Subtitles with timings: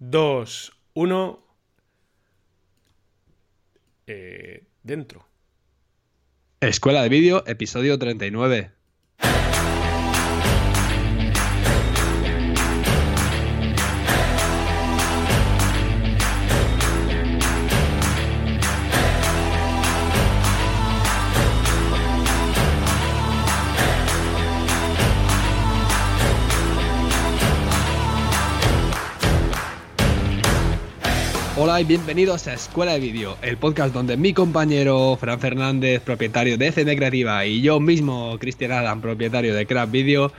[0.00, 1.46] 2, 1.
[4.06, 5.26] Eh, dentro.
[6.60, 8.79] Escuela de Vídeo, episodio 39.
[31.86, 36.94] Bienvenidos a Escuela de Vídeo, el podcast donde mi compañero Fran Fernández, propietario de FM
[36.96, 40.32] Creativa, y yo mismo, Cristian Adam, propietario de Craft Video,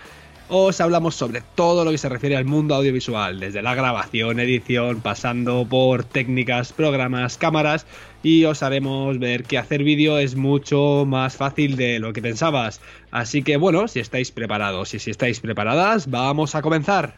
[0.50, 5.02] os hablamos sobre todo lo que se refiere al mundo audiovisual, desde la grabación, edición,
[5.02, 7.88] pasando por técnicas, programas, cámaras,
[8.22, 12.82] y os haremos ver que hacer vídeo es mucho más fácil de lo que pensabas.
[13.10, 17.16] Así que bueno, si estáis preparados y si estáis preparadas, vamos a comenzar.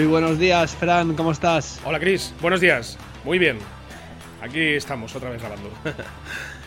[0.00, 1.78] Muy buenos días, Fran, ¿cómo estás?
[1.84, 2.32] Hola, Cris.
[2.40, 2.96] Buenos días.
[3.22, 3.58] Muy bien.
[4.40, 5.70] Aquí estamos, otra vez grabando.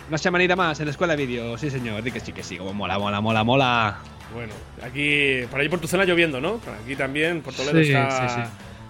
[0.08, 2.58] Una semanita más en la escuela de vídeo, sí señor, di que sí, que sí,
[2.58, 3.98] como mola, mola, mola, mola.
[4.36, 6.58] Bueno, aquí, por ahí por tu zona lloviendo, ¿no?
[6.58, 8.50] Por aquí también, por Toledo Sí, está sí, sí.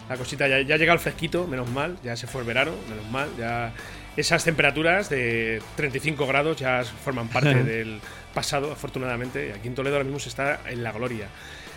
[0.10, 3.10] la cosita, ya, ya llega el fresquito, menos mal, ya se fue el verano, menos
[3.10, 3.72] mal, ya
[4.18, 8.02] esas temperaturas de 35 grados ya forman parte del
[8.34, 9.54] pasado, afortunadamente.
[9.54, 11.30] Aquí en Toledo ahora mismo se está en la gloria.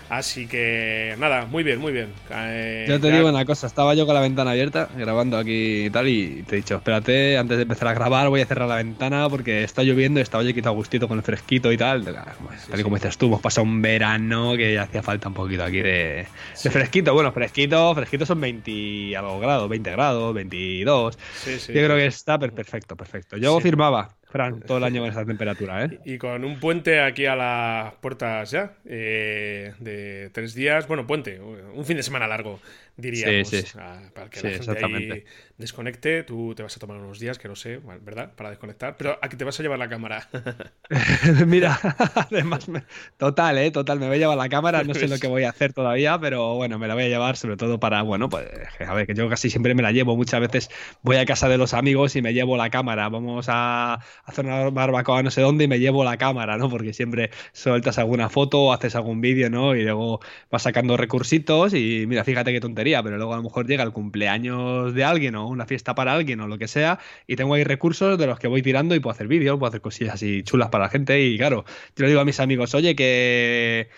[0.09, 2.13] Así que nada, muy bien, muy bien.
[2.31, 5.87] Eh, Yo te ya- digo una cosa, estaba yo con la ventana abierta, grabando aquí
[5.87, 8.69] y tal, y te he dicho, espérate, antes de empezar a grabar voy a cerrar
[8.69, 12.05] la ventana porque está lloviendo y estaba yo quitado gustito con el fresquito y tal.
[12.05, 15.65] Tal y como dices tú, hemos pasado un verano que ya hacía falta un poquito
[15.65, 16.27] aquí de,
[16.63, 17.13] de fresquito.
[17.13, 21.19] Bueno, fresquito, fresquito son 20 y algo grados, 20 grados, 22.
[21.43, 21.73] Sí, sí.
[21.73, 23.37] Yo creo que está per- perfecto, perfecto.
[23.39, 26.01] Yo firmaba, Fran, todo el año con esa temperatura, ¿eh?
[26.05, 31.41] Y con un puente aquí a las puertas ya, eh, de tres días, bueno, puente,
[31.41, 32.61] un fin de semana largo,
[32.97, 33.79] diríamos, Sí, sí.
[33.79, 35.25] ah, para que Sí, la gente ahí
[35.59, 38.35] desconecte, tú te vas a tomar unos días, que no sé, ¿verdad?
[38.35, 40.29] Para desconectar, pero aquí te vas a llevar la cámara.
[41.47, 41.79] Mira,
[42.15, 42.85] además, me-
[43.17, 43.71] total, ¿eh?
[43.73, 46.17] Total, me voy a llevar la cámara, no sé lo que voy a hacer todavía,
[46.21, 48.47] pero bueno, me la voy a llevar sobre todo para, bueno, pues,
[48.87, 50.71] a ver, que yo casi siempre me la llevo, muchas veces
[51.03, 54.69] voy a casa de los amigos y me llevo la cámara, vamos a hacer una
[54.71, 56.69] barbacoa no sé dónde y me llevo la cámara, ¿no?
[56.69, 59.75] Porque siempre sueltas alguna foto o haces algún vídeo, ¿no?
[59.75, 60.21] Y luego
[60.51, 63.93] vas sacando recursitos y mira, fíjate qué tontería, pero luego a lo mejor llega el
[63.93, 67.65] cumpleaños de alguien o una fiesta para alguien o lo que sea y tengo ahí
[67.65, 70.69] recursos de los que voy tirando y puedo hacer vídeos, puedo hacer cosillas así chulas
[70.71, 71.65] para la gente y claro,
[71.97, 73.89] yo le digo a mis amigos, oye, que...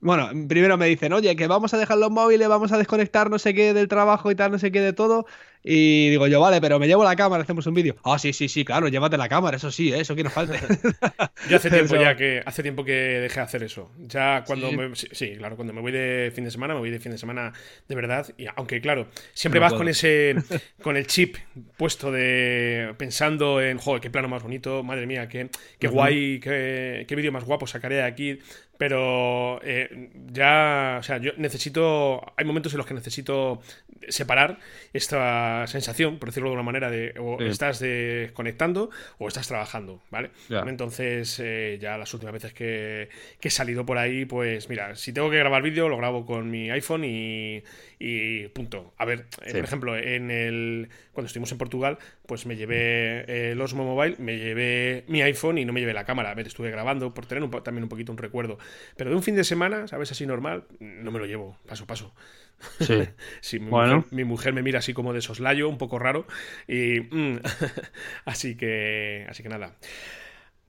[0.00, 3.38] Bueno, primero me dicen, oye, que vamos a dejar los móviles, vamos a desconectar no
[3.40, 5.26] sé qué del trabajo y tal, no sé qué de todo.
[5.64, 7.96] Y digo yo, vale, pero me llevo la cámara, hacemos un vídeo.
[8.04, 10.00] Ah, sí, sí, sí, claro, llévate la cámara, eso sí, ¿eh?
[10.00, 10.58] eso que nos falte.
[11.50, 12.02] Yo hace tiempo Eso.
[12.02, 13.90] ya que hace tiempo que dejé de hacer eso.
[13.98, 14.76] Ya cuando Sí.
[14.76, 17.18] me, sí, claro, cuando me voy de fin de semana, me voy de fin de
[17.18, 17.52] semana
[17.88, 18.26] de verdad.
[18.36, 19.80] Y aunque claro, siempre No vas puedo.
[19.80, 20.34] con ese
[20.82, 21.36] con el chip
[21.76, 25.48] puesto de pensando en, joder, qué plano más bonito, madre mía, qué,
[25.78, 28.38] qué guay, qué, qué vídeo más guapo sacaré de aquí.
[28.78, 33.60] Pero eh, ya, o sea, yo necesito, hay momentos en los que necesito
[34.08, 34.58] separar
[34.92, 37.46] esta sensación, por decirlo de alguna manera, de o Sí.
[37.46, 40.30] estás desconectando o estás trabajando, ¿vale?
[40.48, 40.60] Ya.
[40.66, 43.08] Entonces, eh, ya las últimas veces que,
[43.40, 46.50] que he salido por ahí, pues mira, si tengo que grabar vídeo, lo grabo con
[46.50, 47.62] mi iPhone y,
[47.98, 48.92] y punto.
[48.98, 49.52] A ver, eh, Sí.
[49.54, 54.16] por ejemplo, en el cuando estuvimos en Portugal, pues me llevé eh, el Osmo Mobile,
[54.18, 56.30] me llevé mi iPhone y no me llevé la cámara.
[56.30, 58.58] A ver, estuve grabando por tener un también un poquito un recuerdo.
[58.96, 60.12] Pero de un fin de semana, ¿sabes?
[60.12, 62.14] Así normal, no me lo llevo, paso a paso.
[62.80, 63.08] Sí.
[63.40, 63.96] Sí, mi, Bueno.
[63.96, 66.26] mujer, mi mujer me mira así como de soslayo, un poco raro.
[66.66, 67.00] Y.
[67.00, 67.40] mm,
[68.24, 69.26] así que.
[69.28, 69.76] Así que nada.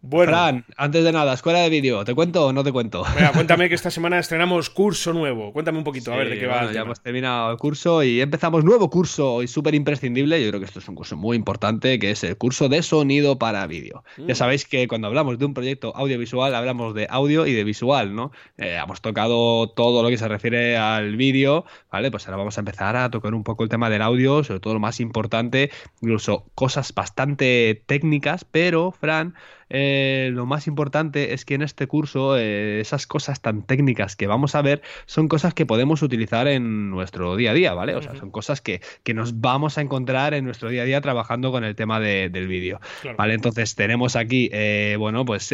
[0.02, 3.04] Bueno, Fran, antes de nada, escuela de vídeo, ¿te cuento o no te cuento?
[3.16, 5.52] venga, cuéntame que esta semana estrenamos curso nuevo.
[5.52, 6.62] Cuéntame un poquito, a ver de qué va.
[6.62, 6.86] el ya tema.
[6.86, 10.42] hemos terminado el curso y empezamos nuevo curso y súper imprescindible.
[10.42, 13.38] Yo creo que esto es un curso muy importante, que es el curso de sonido
[13.38, 14.06] para vídeo.
[14.18, 14.38] Ya Mm.
[14.38, 18.32] sabéis que cuando hablamos de un proyecto audiovisual, hablamos de audio y de visual, ¿no?
[18.58, 22.10] Eh, hemos tocado todo lo que se refiere al vídeo, ¿vale?
[22.10, 24.76] Pues ahora vamos a empezar a tocar un poco el tema del audio, sobre todo
[24.76, 29.36] lo más importante, incluso cosas bastante técnicas, pero, Fran,
[29.70, 34.28] eh, lo más importante es que en este curso eh, esas cosas tan técnicas que
[34.28, 37.96] vamos a ver son cosas que podemos utilizar en nuestro día a día, ¿vale?
[37.96, 38.82] O sea, son cosas que,
[39.14, 42.80] nos vamos a encontrar en nuestro día a día trabajando con el tema del vídeo,
[43.18, 43.34] ¿vale?
[43.34, 45.54] Entonces tenemos aquí, eh, bueno, pues,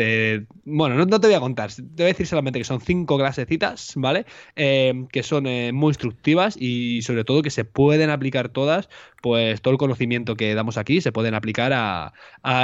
[0.65, 3.93] bueno, no, te voy a contar, te voy a decir solamente que son cinco clasecitas,
[3.95, 4.25] ¿vale?
[4.55, 8.89] que son muy instructivas y sobre todo que se pueden aplicar todas
[9.25, 12.13] pues todo el conocimiento que damos aquí se pueden aplicar a,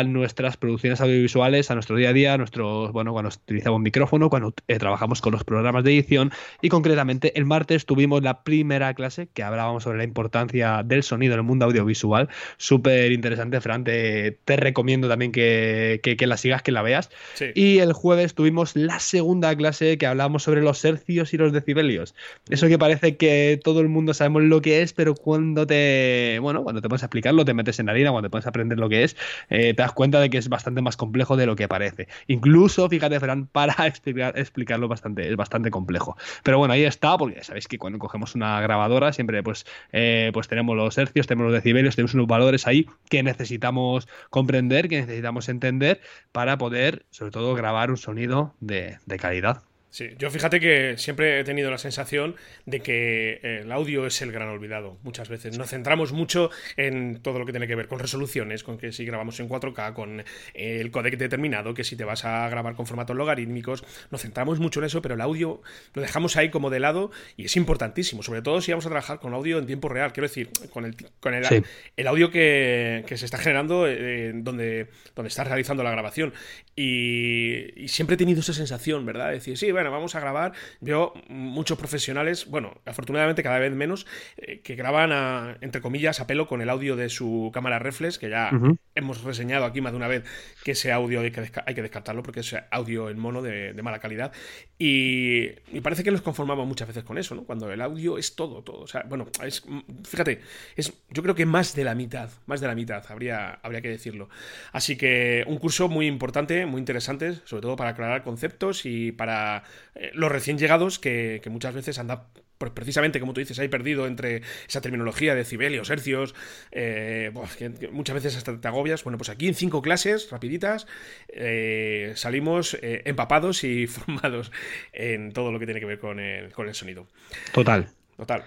[0.05, 4.53] nuestras producciones audiovisuales, a nuestro día a día, a nuestros, bueno, cuando utilizamos micrófono, cuando
[4.67, 9.27] eh, trabajamos con los programas de edición y concretamente el martes tuvimos la primera clase
[9.33, 14.37] que hablábamos sobre la importancia del sonido en el mundo audiovisual, súper interesante, Fran, te,
[14.45, 17.09] recomiendo también que, la sigas, que la veas.
[17.55, 22.13] Y el jueves tuvimos la segunda clase que hablábamos sobre los hercios y los decibelios.
[22.49, 26.81] Eso que parece que todo el mundo sabemos lo que es, pero cuando te cuando
[26.81, 29.17] te puedes explicarlo, te metes en la harina, cuando te puedes aprender lo que es,
[29.49, 32.07] eh, te das cuenta de que es bastante más complejo de lo que parece.
[32.27, 36.17] Incluso, fíjate, Fran, para explicar, explicarlo bastante, es bastante complejo.
[36.43, 40.47] Pero bueno, ahí está, porque sabéis que cuando cogemos una grabadora siempre pues, eh, pues
[40.47, 45.49] tenemos los hercios, tenemos los decibelios, tenemos unos valores ahí que necesitamos comprender, que necesitamos
[45.49, 46.01] entender
[46.31, 49.63] para poder, sobre todo, grabar un sonido de calidad.
[49.91, 54.21] Sí, yo fíjate que siempre he tenido la sensación de que eh, el audio es
[54.21, 55.57] el gran olvidado muchas veces.
[55.57, 59.03] Nos centramos mucho en todo lo que tiene que ver con resoluciones, con que si
[59.03, 60.23] grabamos en 4K, con eh,
[60.53, 64.79] el codec determinado, que si te vas a grabar con formatos logarítmicos, nos centramos mucho
[64.79, 65.61] en eso, pero el audio
[65.93, 69.19] lo dejamos ahí como de lado y es importantísimo, sobre todo si vamos a trabajar
[69.19, 71.65] con audio en tiempo real, quiero decir, con el, con el,
[71.97, 76.33] el audio que, se está generando eh, donde, donde estás realizando la grabación.
[76.77, 79.27] Y, y, siempre he tenido esa sensación, ¿verdad?
[79.27, 80.53] De decir, sí, bueno, bueno, vamos a grabar.
[80.79, 84.05] Veo muchos profesionales, bueno, afortunadamente cada vez menos,
[84.37, 88.19] eh, que graban, a, entre comillas, a pelo con el audio de su cámara reflex,
[88.19, 88.51] que ya
[88.93, 90.23] hemos reseñado aquí más de una vez
[90.63, 93.97] que ese audio hay que, hay que descartarlo porque es audio en mono de, mala
[93.97, 94.31] calidad.
[94.77, 95.49] Y,
[95.81, 97.43] parece que nos conformamos muchas veces con eso, ¿no?
[97.43, 98.81] Cuando el audio es todo, todo.
[98.81, 99.63] O sea, bueno, es,
[100.07, 100.41] fíjate,
[100.75, 103.89] es, yo creo que más de la mitad, más de la mitad, habría, habría que
[103.89, 104.29] decirlo.
[104.73, 109.63] Así que un curso muy importante, muy interesante, sobre todo para aclarar conceptos y para
[109.95, 112.23] eh, los recién llegados que, muchas veces andan
[112.57, 116.35] pues precisamente, como tú dices, hay perdido entre esa terminología de hercios,
[116.71, 119.03] eh, que, muchas veces hasta te agobias.
[119.03, 120.85] Bueno, pues aquí en cinco clases rapiditas
[121.29, 124.51] eh, salimos empapados y formados
[124.93, 127.07] en todo lo que tiene que ver con el, con el sonido.
[127.51, 127.89] Total.
[128.15, 128.43] Total.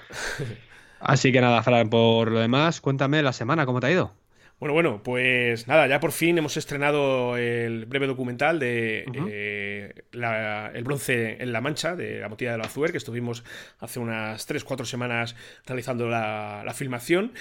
[1.00, 4.14] Así que nada, Fran, por lo demás, cuéntame la semana, ¿cómo te ha ido?
[4.60, 10.84] Bueno, bueno, pues nada, ya por fin hemos estrenado el breve documental de eh, El
[10.84, 13.42] bronce en la mancha, de la motilla de la Azuer, que estuvimos
[13.80, 15.34] hace unas 3-4 semanas
[15.66, 17.32] realizando la, filmación.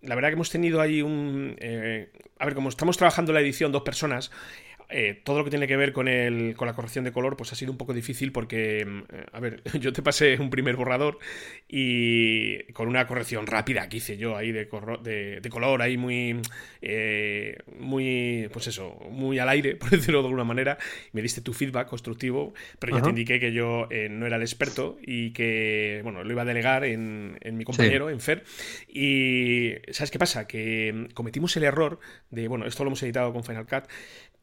[0.00, 1.54] La verdad que hemos tenido ahí un...
[1.60, 4.32] Eh, a ver, como estamos trabajando la edición dos personas,
[4.88, 7.52] eh, todo lo que tiene que ver con, el, con la corrección de color, pues
[7.52, 9.02] ha sido un poco difícil porque, mm,
[9.32, 11.18] a ver, yo te pasé un primer borrador
[11.68, 16.40] y con una corrección rápida que hice yo ahí de, de, color, ahí muy,
[16.82, 20.78] eh, muy, pues eso, muy al aire, por decirlo de alguna manera,
[21.12, 24.42] me diste tu feedback constructivo, pero ya te indiqué que yo eh, no era el
[24.42, 28.44] experto y que, bueno, lo iba a delegar en, mi compañero, en Fer.
[28.88, 30.46] Y, ¿sabes qué pasa?
[30.46, 31.98] Que mm, cometimos el error
[32.30, 33.84] de, bueno, esto lo hemos editado con Final Cut,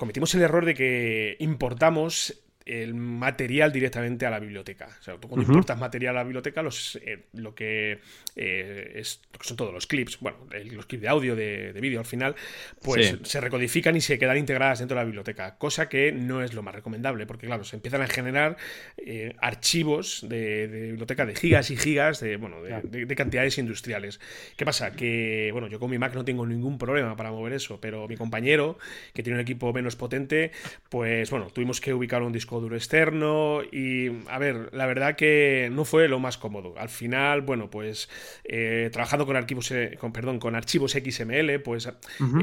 [0.02, 2.34] cometimos el error de que importamos
[2.66, 4.90] el material directamente a la biblioteca.
[5.00, 8.00] O sea, tú cuando importas material a la biblioteca, los, eh, lo, que,
[8.36, 10.38] eh, es, son todos los clips, bueno,
[10.72, 12.36] los clips de audio, de, vídeo al final,
[12.82, 16.54] pues se recodifican y se quedan integradas dentro de la biblioteca, cosa que no es
[16.54, 18.58] lo más recomendable, porque claro, se empiezan a generar
[18.98, 24.20] eh, archivos de, biblioteca de gigas y gigas de, bueno, de, cantidades industriales.
[24.56, 24.92] ¿Qué pasa?
[24.92, 28.18] Que, bueno, yo con mi Mac no tengo ningún problema para mover eso, pero mi
[28.18, 28.78] compañero,
[29.14, 30.52] que tiene un equipo menos potente,
[30.90, 35.70] pues bueno, tuvimos que ubicar un disco duro externo y, a ver, la verdad que
[35.72, 36.74] no fue lo más cómodo.
[36.78, 38.10] Al final, bueno, pues
[38.44, 41.90] eh, trabajando con archivos, eh, con, perdón, con archivos XML, pues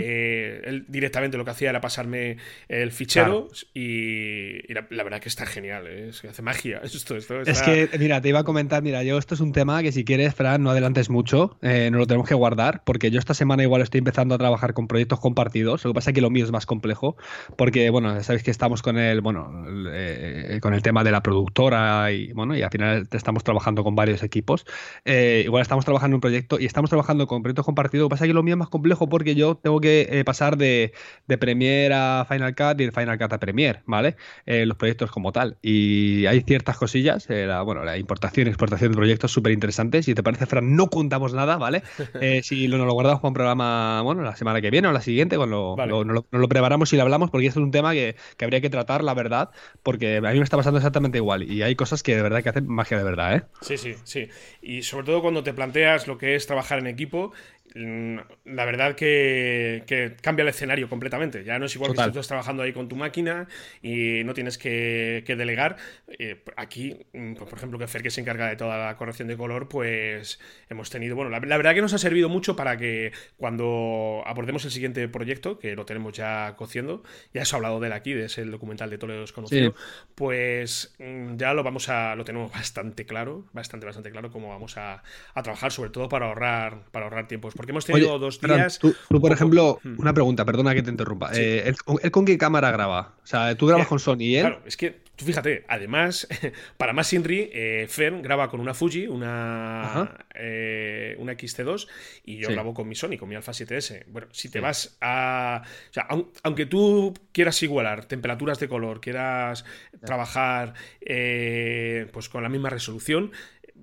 [0.01, 2.39] eh, él directamente lo que hacía era pasarme
[2.69, 6.81] el fichero y, la, verdad que está genial, es que hace magia.
[6.85, 9.93] Esto, Es que, mira, te iba a comentar, mira, yo esto es un tema que
[9.93, 13.63] si quieres, Fran, no adelantes mucho, no lo tenemos que guardar, porque yo esta semana
[13.63, 16.45] igual estoy empezando a trabajar con proyectos compartidos, lo que pasa es que lo mío
[16.45, 17.17] es más complejo,
[17.57, 19.65] porque, bueno, sabéis que estamos con el, bueno,
[19.99, 23.95] eh, con el tema de la productora y bueno, y al final estamos trabajando con
[23.95, 24.65] varios equipos.
[25.05, 28.05] Eh, igual estamos trabajando en un proyecto y estamos trabajando con proyectos compartidos.
[28.05, 30.57] Lo que pasa es que lo mío es más complejo porque yo tengo que pasar
[30.57, 30.93] de,
[31.27, 34.17] de, Premiere a Final Cut y de Final Cut a Premiere, ¿vale?
[34.47, 35.57] los proyectos como tal.
[35.63, 40.05] Y hay ciertas cosillas, la, bueno, la importación y exportación de proyectos súper interesantes.
[40.07, 41.83] Si te parece, Fran, no contamos nada, ¿vale?
[42.43, 45.01] si lo, nos lo guardamos para un programa, bueno, la semana que viene o la
[45.01, 48.17] siguiente, cuando lo, nos, lo, preparamos y lo hablamos porque este es un tema que,
[48.37, 49.51] que habría que tratar, la verdad,
[49.89, 51.51] porque a mí me está pasando exactamente igual.
[51.51, 53.43] Y hay cosas que de verdad que hacen magia de verdad, ¿eh?
[53.63, 54.29] Sí, sí, sí.
[54.61, 57.33] Y sobre todo cuando te planteas lo que es trabajar en equipo
[57.75, 61.45] la verdad que, cambia el escenario completamente.
[61.45, 63.47] Ya no es igual que si tú estás trabajando ahí con tu máquina
[63.83, 65.77] y no tienes que, delegar.
[66.19, 69.29] Eh, aquí, mm, pues, por ejemplo, que Fer, que se encarga de toda la corrección
[69.29, 71.15] de color, pues hemos tenido.
[71.15, 75.59] Bueno, la, verdad que nos ha servido mucho para que cuando abordemos el siguiente proyecto,
[75.59, 77.03] que lo tenemos ya cociendo,
[77.35, 79.75] ya has hablado de él aquí, de ese documental de Toledo Desconocido,
[80.15, 82.15] pues mm, ya lo vamos a.
[82.15, 85.03] lo tenemos bastante claro, bastante, bastante claro cómo vamos a,
[85.35, 88.79] a trabajar, sobre todo para ahorrar, para ahorrar tiempos porque hemos tenido dos días.
[88.79, 89.99] tú, por ejemplo, hmm.
[89.99, 91.33] una pregunta, perdona que te interrumpa.
[91.35, 93.17] Eh, ¿él, con qué cámara graba?
[93.21, 94.43] O sea, tú grabas con Sony y él.
[94.43, 96.29] Claro, es que tú fíjate, además,
[96.77, 101.89] para más Inri, eh, Fern graba con una Fuji, una, eh, una XT2,
[102.27, 104.05] y yo grabo con mi Sony, con mi Alpha 7S.
[104.07, 105.65] Bueno, si te vas a.
[105.91, 106.07] O sea,
[106.45, 109.65] aunque tú quieras igualar temperaturas de color, quieras
[110.07, 113.33] trabajar pues con la misma resolución,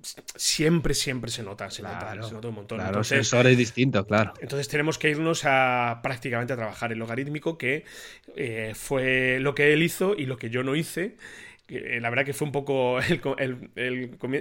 [0.02, 2.78] siempre, siempre se nota, se, nota, se nota un montón.
[2.78, 4.34] Claro, entonces, sensor es distinto, claro.
[4.40, 7.84] Entonces tenemos que irnos a prácticamente a trabajar el logarítmico, que
[8.36, 11.16] eh, fue lo que él hizo y lo que yo no hice.
[11.68, 12.98] Eh, la verdad que fue un poco.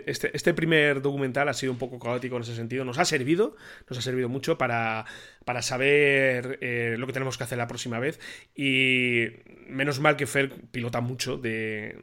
[0.05, 2.86] este, este, primer documental ha sido un poco caótico en ese sentido.
[2.86, 3.55] Nos ha servido,
[3.89, 5.05] nos ha servido mucho para,
[5.44, 8.20] para saber eh, lo que tenemos que hacer la próxima vez.
[8.55, 9.27] Y
[9.67, 11.98] menos mal que Fer pilota mucho de,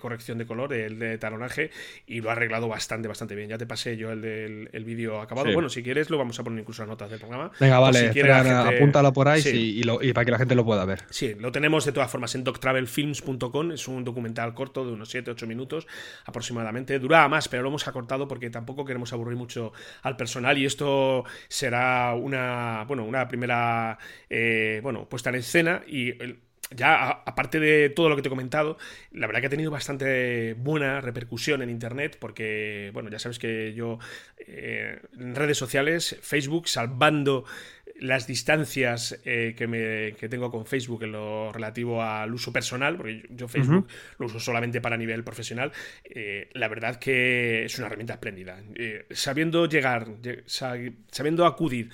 [0.00, 1.70] corrección de color, el de taronaje,
[2.06, 3.48] y lo ha arreglado bastante, bastante bien.
[3.48, 5.52] Ya te pasé yo el del vídeo acabado.
[5.52, 7.50] Bueno, si quieres, lo vamos a poner incluso en notas del programa.
[7.58, 11.02] Venga, vale, si apúntalo por ahí y, para que la gente lo pueda ver.
[11.10, 13.72] Sí, lo tenemos de todas formas en doctravelfilms.com.
[13.72, 15.86] Es un documental corto de unos 7-8 minutos
[16.26, 16.98] aproximadamente.
[16.98, 21.24] Duraba más, pero lo hemos acortado porque tampoco queremos aburrir mucho al personal y esto
[21.48, 23.98] será una, bueno, una primera
[24.28, 26.12] eh, bueno, puesta en escena y
[26.74, 28.76] ya aparte de todo lo que te he comentado,
[29.12, 33.72] la verdad que ha tenido bastante buena repercusión en Internet porque, bueno, ya sabes que
[33.74, 33.98] yo
[34.38, 37.44] eh, en redes sociales, Facebook, salvando
[38.00, 43.26] las distancias eh, que, me, tengo con Facebook en lo relativo al uso personal, porque
[43.28, 43.86] yo Facebook
[44.18, 45.70] lo uso solamente para nivel profesional,
[46.04, 48.58] eh, la verdad que es una herramienta espléndida.
[48.74, 50.08] Eh, sabiendo llegar,
[50.46, 51.90] sabiendo acudir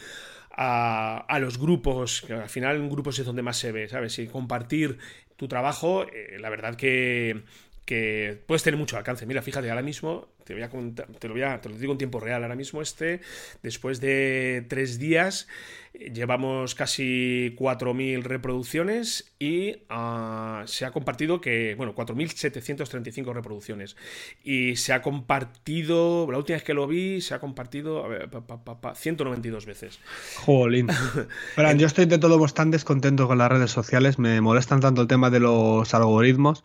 [0.53, 4.19] a, los grupos, que al final en grupos es donde más se ve, ¿sabes?
[4.21, 4.99] Y compartir
[5.37, 6.07] tu trabajo,
[6.39, 7.43] la verdad que
[7.87, 9.25] que puedes tener mucho alcance.
[9.27, 10.69] Mira, fíjate, ahora mismo te voy a
[11.19, 12.43] te lo voy a, te lo digo en tiempo real.
[12.43, 13.21] Ahora mismo este,
[13.63, 15.47] después de tres días,
[16.13, 23.97] llevamos casi 4.000 reproducciones y ah, se ha compartido que, bueno, 4.735 reproducciones.
[24.43, 28.29] Y se ha compartido, la última vez que lo vi, se ha compartido a ver,
[28.95, 30.01] 192 veces.
[30.37, 30.89] Jolín.
[31.77, 35.31] Yo estoy de todos tan descontento con las redes sociales, me molestan tanto el tema
[35.31, 36.65] de los algoritmos.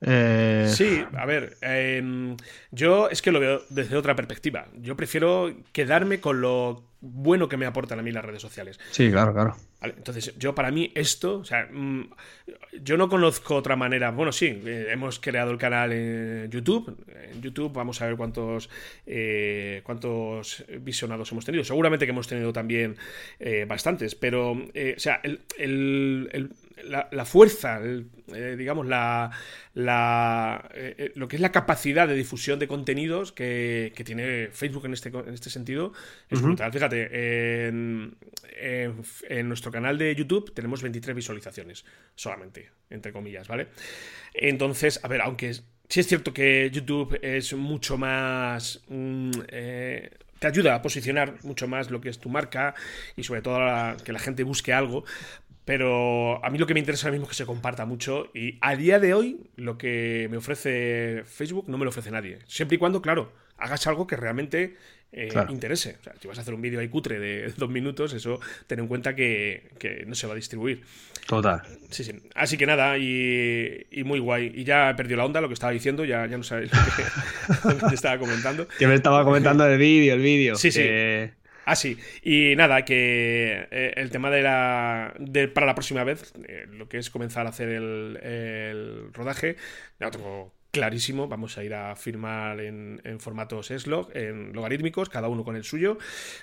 [0.00, 2.36] Eh, sí, a ver, em,
[2.70, 4.68] yo es que lo veo desde otra perspectiva.
[4.76, 8.78] Yo prefiero quedarme con lo bueno que me aportan a mí las redes sociales.
[8.90, 9.56] Sí, claro, claro.
[9.82, 12.10] entonces, yo para mí esto, o sea, mm,
[12.82, 14.10] yo no conozco otra manera.
[14.10, 16.96] Bueno, sí, eh, hemos creado el canal en YouTube.
[17.30, 18.68] En YouTube vamos a ver cuántos,
[19.06, 21.64] eh, cuántos visionados hemos tenido.
[21.64, 22.96] Seguramente que hemos tenido también
[23.66, 26.50] bastantes, pero, o sea, el
[26.84, 29.30] la, fuerza, eh, digamos, la,
[29.74, 34.86] la eh, eh, lo que es la capacidad de difusión de contenidos que, tiene Facebook
[34.86, 35.92] en este, en este sentido
[36.30, 36.72] es brutal.
[36.72, 38.16] Fíjate, en,
[38.58, 43.68] en, nuestro canal de YouTube tenemos 23 visualizaciones solamente, entre comillas, ¿vale?
[44.34, 48.82] Entonces, a ver, aunque sí es cierto que YouTube es mucho más...
[48.88, 49.30] Mm,
[50.38, 52.74] te ayuda a posicionar mucho más lo que es tu marca
[53.16, 53.58] y sobre todo
[54.04, 55.04] que la gente busque algo,
[55.68, 58.56] pero a mí lo que me interesa ahora mismo es que se comparta mucho y
[58.62, 62.38] a día de hoy lo que me ofrece Facebook no me lo ofrece nadie.
[62.46, 64.78] Siempre y cuando, claro, hagas algo que realmente
[65.12, 65.98] eh, interese.
[66.00, 68.78] O sea, si vas a hacer un vídeo ahí cutre de dos minutos, eso ten
[68.78, 69.68] en cuenta que,
[70.06, 70.84] no se va a distribuir.
[71.26, 71.60] Total.
[71.90, 72.12] Sí, sí.
[72.34, 74.50] Así que nada, y, muy guay.
[74.54, 76.70] Y ya he perdido la onda, lo que estaba diciendo, ya, ya no sabéis
[77.64, 78.66] lo que, te estaba comentando.
[78.78, 80.56] Que me estaba comentando el vídeo, el vídeo.
[80.56, 80.80] Sí, sí.
[81.70, 81.98] Ah, sí.
[82.22, 85.12] Y nada, que eh, el tema de la.
[85.18, 89.56] De, para la próxima vez, eh, lo que es comenzar a hacer el, el rodaje,
[90.00, 90.10] ya
[90.70, 91.28] clarísimo.
[91.28, 95.98] Vamos a ir a firmar en, formatos slog, en logarítmicos, cada uno con el suyo.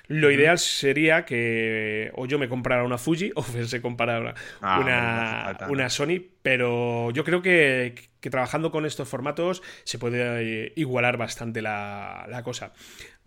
[0.07, 5.67] Lo ideal sería que o yo me comprara una Fuji o se comprara una, ah,
[5.69, 12.25] una, Sony, pero yo creo que, trabajando con estos formatos se puede igualar bastante la,
[12.29, 12.73] la cosa.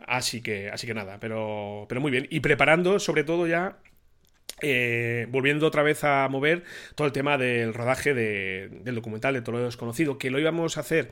[0.06, 2.26] Así que, así que nada, pero, pero muy bien.
[2.30, 3.78] Y preparando sobre todo ya
[4.60, 6.64] eh, volviendo otra vez a mover
[6.94, 11.10] todo el tema del rodaje del documental de Toledo Desconocido, que lo íbamos a hacer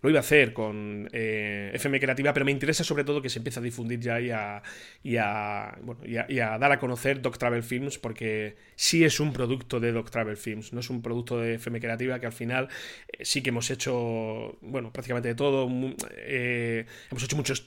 [0.00, 3.38] lo iba a hacer con eh, FM Creativa, pero me interesa sobre todo que se
[3.38, 4.62] empiece a difundir ya y a,
[5.02, 9.32] y a, bueno, y a, dar a conocer Doc Travel Films, porque sí es un
[9.32, 12.68] producto de Doc Travel Films, no es un producto de FM Creativa que al final
[13.08, 15.68] eh, sí que hemos hecho, bueno, prácticamente de todo,
[16.16, 17.64] eh, hemos hecho muchos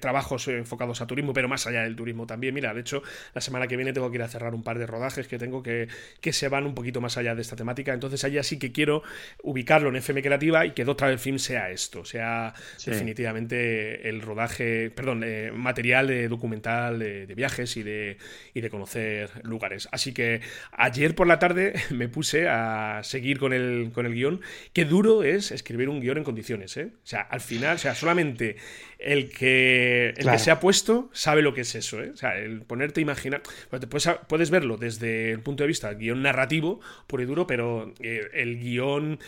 [0.00, 2.54] trabajos enfocados a turismo, pero más allá del turismo también.
[2.54, 4.86] Mira, de hecho, la semana que viene tengo que ir a cerrar un par de
[4.86, 5.88] rodajes que tengo que,
[6.20, 9.02] que se van un poquito más allá de esta temática, entonces allá sí que quiero
[9.42, 14.90] ubicarlo en FM Creativa y que Doc Travel Films sea esto, sea definitivamente el rodaje,
[14.90, 18.16] perdón, eh, material de documental de, viajes y de,
[18.52, 19.88] y de conocer lugares.
[19.92, 20.40] Así que
[20.72, 24.40] ayer por la tarde me puse a seguir con el, con el guion.
[24.72, 26.90] Qué duro es escribir un guion en condiciones, ¿eh?
[26.92, 28.56] O sea, al final, o sea, solamente
[28.98, 32.10] el que, el que se ha puesto sabe lo que es eso, ¿eh?
[32.10, 33.42] O sea, el ponerte a imaginar.
[33.70, 37.46] Pues puedes, puedes verlo desde el punto de vista del guion narrativo, puro y duro,
[37.46, 39.18] pero eh, el guion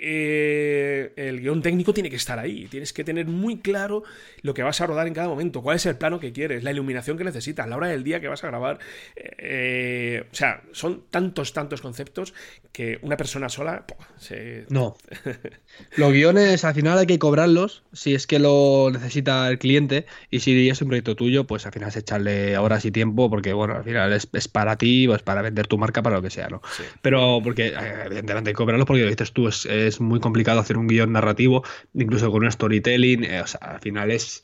[0.00, 2.66] eh, el guion técnico tiene que estar ahí.
[2.66, 4.02] Tienes que tener muy claro
[4.42, 6.72] lo que vas a rodar en cada momento, cuál es el plano que quieres, la
[6.72, 8.78] iluminación que necesitas, la hora del día que vas a grabar.
[9.16, 12.34] Eh, o sea, son tantos, tantos conceptos
[12.72, 13.84] que una persona sola
[14.18, 14.66] se...
[14.68, 14.96] No.
[15.96, 20.40] Los guiones al final hay que cobrarlos si es que lo necesita el cliente y
[20.40, 23.76] si es un proyecto tuyo, pues al final es echarle horas y tiempo porque, bueno,
[23.76, 26.48] al final es, para ti o es para vender tu marca, para lo que sea,
[26.48, 26.60] ¿no?
[27.02, 30.60] Pero porque, eh, evidentemente, hay que cobrarlos porque lo dices tú, es es muy complicado
[30.60, 31.62] hacer un guion narrativo,
[31.94, 33.24] incluso con un storytelling.
[33.24, 34.42] Eh, o sea, al final es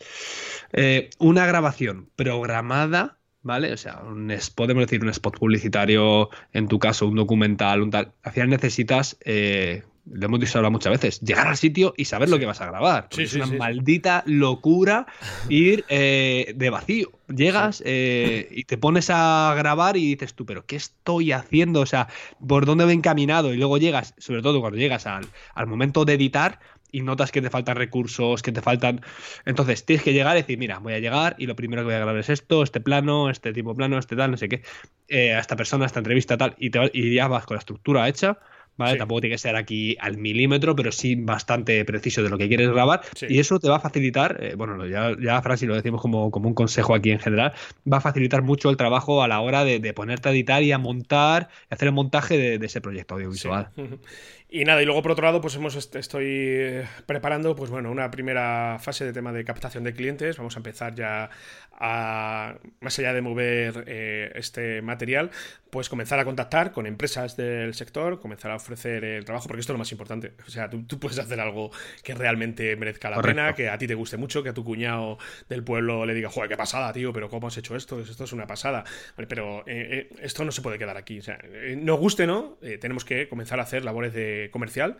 [0.73, 3.19] eh, una grabación programada.
[3.47, 3.75] ¿Vale?
[3.75, 8.15] O sea, un, podemos decir un spot publicitario, en tu caso, un documental, un tal.
[8.23, 12.29] Al final necesitas eh, lo hemos dicho ahora muchas veces, llegar al sitio y saber
[12.29, 13.09] lo que vas a grabar.
[13.17, 15.07] es una maldita locura
[15.49, 17.11] ir eh, de vacío.
[17.35, 21.81] Llegas eh, y te pones a grabar y dices tú, pero ¿qué estoy haciendo?
[21.81, 22.09] O sea,
[22.47, 23.55] ¿por dónde he encaminado?
[23.55, 25.27] Y luego llegas, sobre todo cuando llegas al,
[25.67, 26.61] momento de editar,
[26.93, 29.01] y notas que te faltan recursos, que te faltan.
[29.47, 31.95] Entonces tienes que llegar y decir, mira, voy a llegar y lo primero que voy
[31.95, 34.63] a grabar es esto, este plano, este tipo plano, este tal, no sé qué,
[35.09, 37.59] eh, a esta persona, a esta entrevista, tal, y, te, y ya vas con la
[37.59, 38.39] estructura hecha
[38.77, 38.99] ¿vale?
[38.99, 42.71] Tampoco tiene que ser aquí al milímetro, pero sí bastante preciso de lo que quieres
[42.71, 43.03] grabar.
[43.29, 46.49] Y eso te va a facilitar, eh, bueno, ya, ya Francis lo decimos como, como
[46.49, 47.53] un consejo aquí en general,
[47.91, 50.79] va a facilitar mucho el trabajo a la hora de, ponerte a editar y a
[50.79, 53.69] montar, y hacer el montaje de, ese proyecto audiovisual.
[54.55, 58.09] Y nada, y luego por otro lado, pues hemos estoy eh, preparando, pues bueno, una
[58.13, 60.37] primera fase de tema de captación de clientes.
[60.37, 61.29] Vamos a empezar ya
[61.73, 65.33] a, más allá de mover eh, este material,
[65.71, 69.73] pues comenzar a contactar con empresas del sector, comenzar a ofrecer el trabajo, porque esto
[69.73, 70.35] es lo más importante.
[70.47, 71.73] O sea, tú, puedes hacer algo
[72.05, 75.19] que realmente merezca la pena, que a ti te guste mucho, que a tu cuñado
[75.49, 78.01] del pueblo le diga, joder, qué pasada, tío, pero ¿cómo has hecho esto?
[78.01, 78.85] Esto es una pasada.
[79.29, 81.19] pero eh, esto no se puede quedar aquí.
[81.19, 81.41] O sea,
[81.77, 82.57] nos guste, ¿no?
[82.81, 84.97] tenemos que comenzar a hacer labores de comercial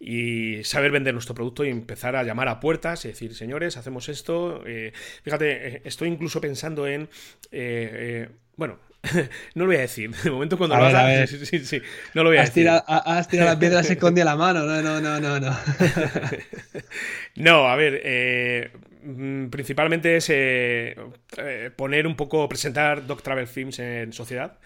[0.00, 4.08] y saber vender nuestro producto y empezar a llamar a puertas y decir, señores, hacemos
[4.08, 4.62] esto.
[4.66, 7.08] Eh, fíjate, eh, estoy incluso pensando en...
[7.50, 8.78] Eh, bueno,
[9.54, 10.10] no lo voy a decir.
[10.10, 11.82] De momento cuando lo haga, sí, sí, sí,
[12.14, 12.64] no lo voy a has decir.
[12.64, 14.64] Tirado, has tirado la piedra se esconde la mano.
[14.64, 15.56] No, no, no, no, no.
[17.36, 20.32] no, a ver, mm, principalmente es
[21.76, 24.58] poner un poco, presentar Doc Travel Films en sociedad.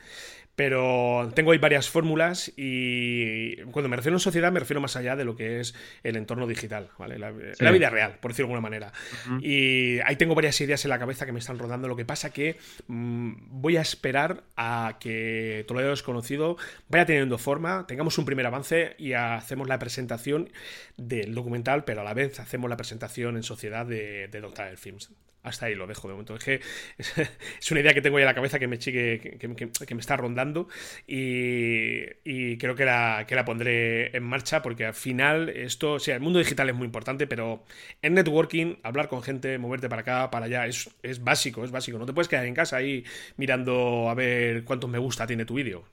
[0.54, 5.16] Pero tengo ahí varias fórmulas y cuando me refiero a sociedad me refiero más allá
[5.16, 7.18] de lo que es el entorno digital, ¿vale?
[7.18, 8.92] La, vida real, por decirlo de alguna manera.
[9.40, 11.88] Y ahí tengo varias ideas en la cabeza que me están rodando.
[11.88, 17.86] Lo que pasa que mm, voy a esperar a que Toledo Desconocido vaya teniendo forma,
[17.86, 20.50] tengamos un primer avance y hacemos la presentación
[20.98, 25.10] del documental, pero a la vez hacemos la presentación en sociedad de, de Doctor Films
[25.42, 26.36] hasta ahí lo dejo de momento.
[26.36, 26.60] Es que
[27.60, 30.16] es una idea que tengo ahí en la cabeza que me chique, que, me está
[30.16, 30.68] rondando
[31.06, 36.14] y, creo que la, que la pondré en marcha porque al final esto, o sea,
[36.14, 37.64] el mundo digital es muy importante, pero
[38.02, 41.98] en networking, hablar con gente, moverte para acá, para allá, es, es básico, es básico.
[41.98, 43.04] No te puedes quedar en casa ahí
[43.36, 45.84] mirando a ver cuántos me gusta tiene tu vídeo.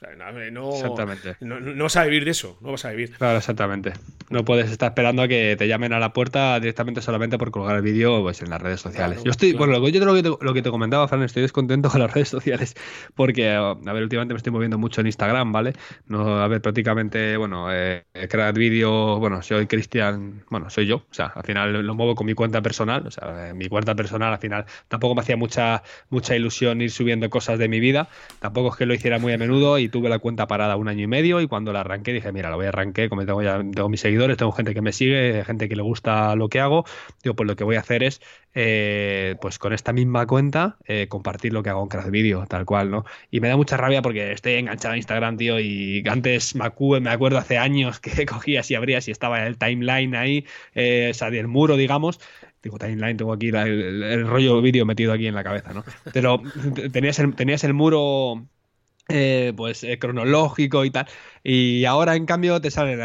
[0.51, 1.35] no, exactamente.
[1.39, 3.12] No, no, vas a vivir de eso, no vas a vivir.
[3.17, 3.93] Claro, exactamente.
[4.29, 7.75] no puedes estar esperando a que te llamen a la puerta directamente solamente por colgar
[7.75, 9.23] el vídeo pues, en las redes sociales.
[9.23, 12.02] yo estoy, bueno, yo lo que, te, lo que te comentaba, Fran, estoy descontento con
[12.02, 12.75] las redes sociales
[13.15, 15.73] porque, a ver, últimamente me estoy moviendo mucho en Instagram, ¿vale?
[16.08, 21.13] No, a ver, prácticamente, bueno, eh, crear vídeo, bueno, soy Cristian, bueno, soy yo, o
[21.13, 24.39] sea, al final lo muevo con mi cuenta personal, o sea, mi cuenta personal al
[24.39, 28.75] final tampoco me hacía mucha, mucha ilusión ir subiendo cosas de mi vida, tampoco es
[28.75, 31.41] que lo hiciera muy a menudo y tuve la cuenta parada un año y medio
[31.41, 34.02] y cuando la arranqué dije, mira, lo voy a arranqué, como tengo ya tengo mis
[34.02, 36.86] seguidores, tengo gente que me sigue, gente que le gusta lo que hago,
[37.23, 38.21] digo, pues lo que voy a hacer es,
[38.54, 42.65] eh, pues con esta misma cuenta, eh, compartir lo que hago en Craft Video, tal
[42.65, 43.05] cual, ¿no?
[43.31, 47.37] Y me da mucha rabia porque estoy enganchado a Instagram, tío, y antes me acuerdo
[47.37, 51.47] hace años que cogías y abrías y estaba el timeline ahí, eh, o sea, del
[51.47, 52.19] muro, digamos,
[52.61, 55.83] digo timeline, tengo aquí el, rollo vídeo metido aquí en la cabeza, ¿no?
[56.13, 56.41] Pero
[56.91, 58.45] tenías tenías el muro
[59.11, 61.07] eh, pues eh, cronológico y tal.
[61.43, 62.99] Y ahora, en cambio, te salen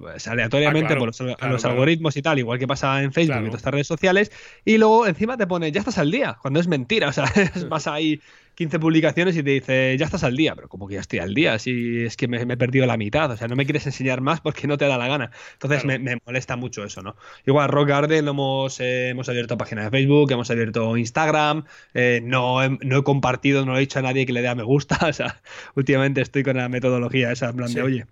[0.00, 1.08] pues, aleatoriamente ah, por
[1.50, 4.32] los, algoritmos y tal, igual que pasa en Facebook y en otras redes sociales.
[4.64, 7.08] Y luego encima te pone, ya estás al día, cuando es mentira.
[7.08, 7.24] O sea,
[7.68, 8.20] vas ahí
[8.60, 11.32] 15 publicaciones y te dice, ya estás al día, pero como que ya estoy al
[11.32, 14.20] día, si es que me, he perdido la mitad, o sea, no me quieres enseñar
[14.20, 15.30] más porque no te da la gana.
[15.54, 17.16] Entonces me, molesta mucho eso, ¿no?
[17.46, 22.62] Igual Rock Garden hemos, eh, hemos abierto página de Facebook, hemos abierto Instagram, eh, no,
[22.62, 24.98] he, no he compartido, no he dicho a nadie que le dé a me gusta,
[25.08, 25.40] o sea,
[25.74, 28.06] últimamente estoy con la metodología esa, en plan de, oye,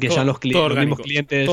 [0.00, 1.48] que sean los, los mismos clientes,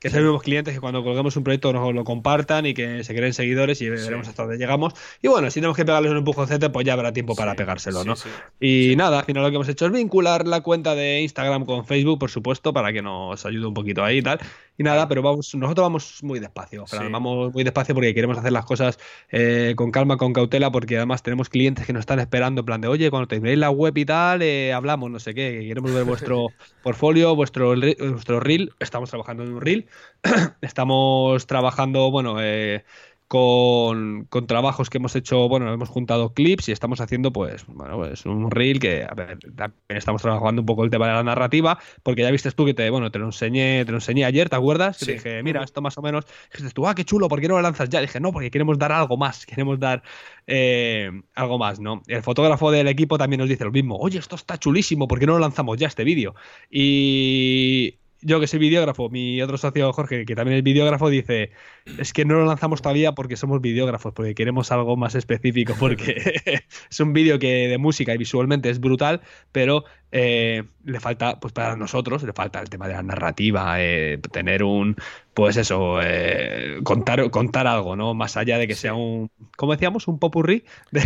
[0.00, 3.04] que sean los mismos clientes que cuando colgamos un proyecto nos lo compartan y que
[3.04, 4.94] se creen seguidores y veremos hasta dónde llegamos.
[5.20, 8.14] Y bueno, si tenemos que pegarles un empujoncete, pues ya habrá tiempo para pegárselo, ¿no?
[8.60, 11.84] y nada, al final lo que hemos hecho es vincular la cuenta de Instagram con
[11.84, 14.40] Facebook, por supuesto, para que nos ayude un poquito ahí y tal.
[14.80, 18.64] Y nada, pero vamos, nosotros vamos muy despacio, vamos muy despacio porque queremos hacer las
[18.64, 22.64] cosas eh, con calma, con cautela, porque además tenemos clientes que nos están esperando en
[22.64, 25.92] plan de, oye, cuando terminéis la web y tal, eh, hablamos, no sé qué, queremos
[25.92, 26.46] ver vuestro
[26.82, 29.86] portfolio, vuestro, vuestro reel, estamos trabajando en un reel,
[30.62, 32.82] estamos trabajando, bueno, eh,
[33.30, 38.26] con, trabajos que hemos hecho, bueno, hemos juntado clips y estamos haciendo, pues, bueno, pues
[38.26, 39.38] un reel que, a ver,
[39.86, 42.90] estamos trabajando un poco el tema de la narrativa, porque ya viste tú que te,
[42.90, 44.98] bueno, te lo enseñé, te lo enseñé ayer, ¿te acuerdas?
[44.98, 47.54] Te dije, mira, esto más o menos, dijiste tú, ah, qué chulo, ¿por qué no
[47.54, 48.00] lo lanzas ya?
[48.00, 50.02] Dije, no, porque queremos dar algo más, queremos dar
[50.48, 52.02] eh, algo más, ¿no?
[52.08, 55.26] El fotógrafo del equipo también nos dice lo mismo, oye, esto está chulísimo, ¿por qué
[55.26, 56.34] no lo lanzamos ya este vídeo?
[56.68, 61.50] Y yo que soy videógrafo, mi otro socio Jorge, que también es videógrafo, dice,
[61.98, 66.64] es que no lo lanzamos todavía porque somos videógrafos, porque queremos algo más específico, porque
[66.90, 69.20] es un vídeo que de música y visualmente es brutal,
[69.52, 74.18] pero eh, le falta, pues para nosotros, le falta el tema de la narrativa, eh,
[74.32, 74.96] tener un,
[75.34, 78.14] pues eso, eh, contar, contar algo, ¿no?
[78.14, 80.08] Más allá de que sea un, ¿cómo decíamos?
[80.08, 80.64] Un popurrí.
[80.90, 81.00] De,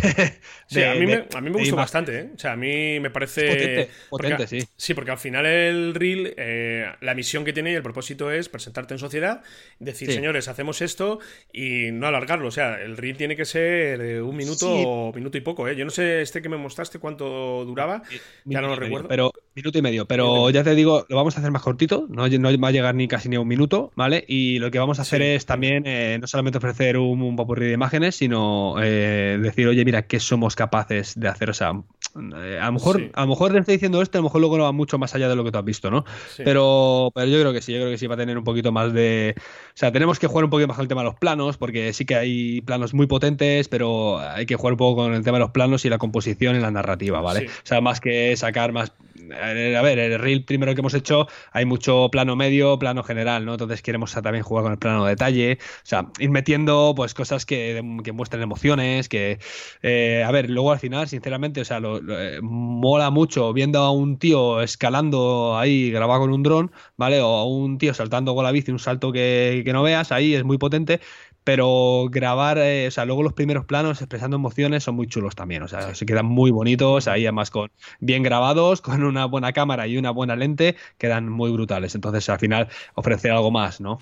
[0.66, 2.30] sí, a mí, me, a mí me gustó bastante, ¿eh?
[2.34, 3.90] O sea, a mí me parece...
[4.08, 4.60] Potente, sí.
[4.76, 6.34] Sí, porque al final el reel,
[7.00, 9.42] la misión que tiene y el propósito es presentarte en sociedad,
[9.80, 11.18] decir, señores, hacemos esto
[11.52, 12.48] y no alargarlo.
[12.48, 15.76] O sea, el reel tiene que ser un minuto o minuto y poco, ¿eh?
[15.76, 18.02] Yo no sé este que me mostraste cuánto duraba,
[18.44, 20.06] ya no lo recuerdo pero minuto y medio.
[20.06, 22.94] Pero ya te digo, lo vamos a hacer más cortito, no, no va a llegar
[22.94, 24.24] ni casi ni a un minuto, ¿vale?
[24.26, 27.66] Y lo que vamos a hacer es también eh, no solamente ofrecer un, un popurrí
[27.66, 31.50] de imágenes, sino eh, decir, oye, mira, ¿qué somos capaces de hacer?
[31.50, 31.72] O sea,
[32.14, 34.64] a lo mejor, a lo mejor te estoy diciendo esto, a lo mejor luego no
[34.64, 36.04] va mucho más allá de lo que tú has visto, ¿no?
[36.36, 38.70] Pero, pero yo creo que sí, yo creo que sí va a tener un poquito
[38.70, 39.34] más de.
[39.36, 41.92] O sea, tenemos que jugar un poquito más con el tema de los planos, porque
[41.92, 45.38] sí que hay planos muy potentes, pero hay que jugar un poco con el tema
[45.38, 47.46] de los planos y la composición y la narrativa, ¿vale?
[47.46, 48.92] O sea, más que sacar más
[49.32, 53.52] a ver, el reel primero que hemos hecho hay mucho plano medio, plano general, ¿no?
[53.52, 57.46] Entonces queremos también jugar con el plano de detalle, o sea, ir metiendo pues cosas
[57.46, 57.80] que,
[58.12, 59.38] muestren emociones, que,
[59.82, 63.90] eh, a ver, luego al final, sinceramente, o sea, lo, eh, mola mucho viendo a
[63.90, 67.20] un tío escalando ahí grabado con un dron, ¿vale?
[67.20, 70.34] O a un tío saltando con la bici, un salto que, que no veas, ahí
[70.34, 71.00] es muy potente,
[71.44, 75.62] pero grabar, eh, o sea, luego los primeros planos expresando emociones son muy chulos también,
[75.62, 79.86] o sea, se quedan muy bonitos, ahí además con bien grabados, con una buena cámara
[79.86, 81.94] y una buena lente, quedan muy brutales.
[81.94, 83.98] Entonces, al final, ofrecer algo más, ¿no?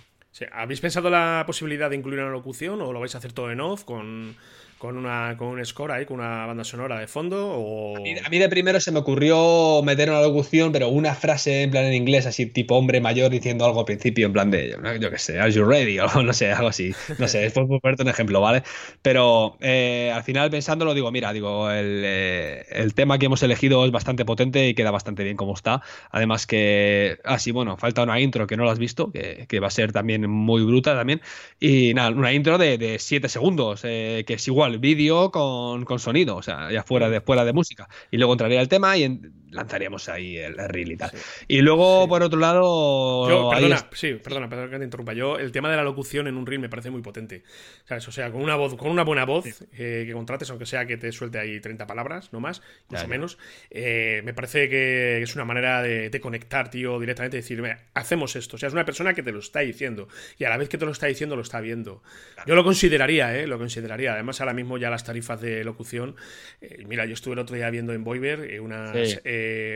[0.53, 3.61] ¿Habéis pensado la posibilidad de incluir una locución o lo vais a hacer todo en
[3.61, 4.35] off con
[4.83, 7.53] con, una, con un score ahí, con una banda sonora de fondo?
[7.55, 7.97] O...
[7.97, 11.85] A, mí, de primero se me ocurrió meter una locución, pero una frase en plan
[11.85, 15.19] en inglés, así tipo hombre mayor diciendo algo al principio, en plan de, yo qué
[15.19, 15.99] sé, are you ready?
[16.03, 16.93] O no sé, algo así.
[17.21, 18.65] No sé, es por ponerte un ejemplo, ¿vale?
[19.03, 23.85] Pero eh, al final pensándolo, digo, mira, digo, el, eh, el, tema que hemos elegido
[23.87, 25.81] es bastante potente y queda bastante bien como está.
[26.11, 29.61] Además que, así, ah, bueno, falta una intro que no lo has visto, que, que,
[29.61, 31.21] va a ser también muy bruta también.
[31.61, 36.37] Y nada, una intro de 7 segundos, eh, que es igual igual, vídeo con, sonido,
[36.37, 37.89] o sea, ya fuera de, fuera de música.
[38.11, 41.11] Y luego entraría el tema y lanzaríamos ahí el, reel y tal.
[41.47, 43.29] Y luego, por otro lado.
[43.29, 45.13] Yo, perdona, sí, perdona, perdona que te interrumpa.
[45.13, 47.43] Yo, el tema de la locución en un reel me parece muy potente.
[47.85, 48.07] ¿Sabes?
[48.09, 50.97] O sea, con una voz, con una buena voz eh, que contrates, aunque sea que
[50.97, 53.39] te suelte ahí 30 palabras, no más, incluso menos,
[53.71, 58.57] eh, me parece que es una manera de, conectar, tío, directamente, decirme, hacemos esto.
[58.57, 60.09] O sea, es una persona que te lo está diciendo.
[60.39, 62.03] Y a la vez que te lo está diciendo, lo está viendo.
[62.47, 63.47] Yo lo consideraría, ¿eh?
[63.47, 64.15] Lo consideraría.
[64.15, 66.17] Además, ahora mismo ya las tarifas de locución.
[66.61, 69.21] Eh, mira, yo estuve el otro día viendo en Voiver eh, unas,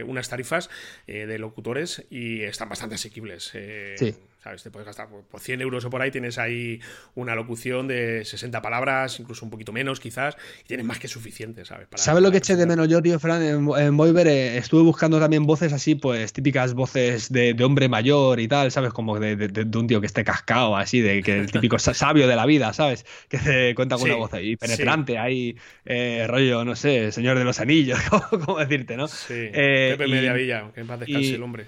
[0.07, 0.71] unas tarifas
[1.07, 3.53] de locutores y están bastante asequibles.
[3.97, 4.15] sí.
[4.63, 6.81] Te puedes gastar por 100 euros o por ahí, tienes ahí
[7.15, 11.65] una locución de 60 palabras, incluso un poquito menos quizás, y tienes más que suficiente,
[11.65, 11.89] ¿sabes?
[11.97, 13.43] ¿Sabes lo que eché de menos yo, tío, Fran?
[13.43, 18.39] En, en Voiver eh, estuve buscando también voces así, pues típicas voces de, hombre mayor
[18.41, 18.93] y tal, ¿sabes?
[18.93, 22.47] Como de, un tío que esté cascado, así, de que el típico sabio de la
[22.47, 23.05] vida, ¿sabes?
[23.29, 27.45] Que se cuenta con una voz ahí penetrante, ahí, eh, rollo, no sé, Señor de
[27.45, 27.99] los Anillos,
[28.31, 29.09] ¿cómo decirte, no?
[29.09, 31.67] Sí, eh, Pepe Mediavilla, que en paz descanse el hombre.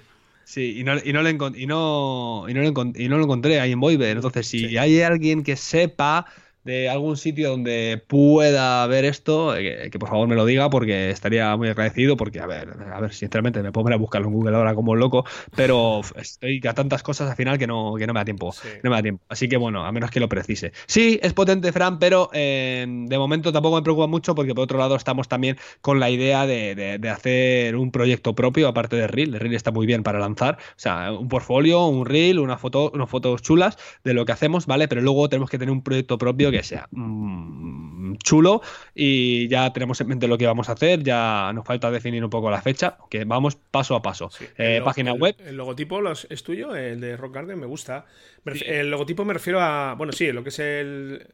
[0.49, 3.71] Sí, y no, y no, lo, y no, y no, y no lo encontré ahí
[3.71, 4.15] en Voiver.
[4.17, 6.25] Entonces, si hay alguien que sepa
[6.69, 11.09] de algún sitio donde pueda ver esto, eh, que, por favor me lo diga porque
[11.09, 14.55] estaría muy agradecido porque, a ver, a ver, sinceramente me puedo a buscarlo en Google
[14.55, 18.19] ahora como loco, pero estoy a tantas cosas al final que no, que no me
[18.19, 18.53] da tiempo,
[18.83, 19.23] no me da tiempo.
[19.29, 20.71] Así que bueno, a menos que lo precise.
[20.85, 24.77] Sí, es potente Fran, pero eh, de momento tampoco me preocupa mucho porque por otro
[24.77, 29.33] lado estamos también con la idea de, hacer un proyecto propio aparte de Reel.
[29.33, 32.91] El Reel está muy bien para lanzar, o sea, un portfolio, un Reel, una foto,
[32.93, 34.87] unas fotos chulas de lo que hacemos, ¿vale?
[34.87, 38.61] Pero luego tenemos que tener un proyecto propio que sea mm, chulo
[38.93, 42.29] y ya tenemos en mente lo que vamos a hacer, ya nos falta definir un
[42.29, 44.29] poco la fecha, que vamos paso a paso.
[44.57, 45.35] Eh, página web.
[45.45, 48.05] El logotipo es tuyo, el de Rock Garden, me gusta.
[48.45, 51.27] El logotipo me refiero a, bueno, sí, lo que es el...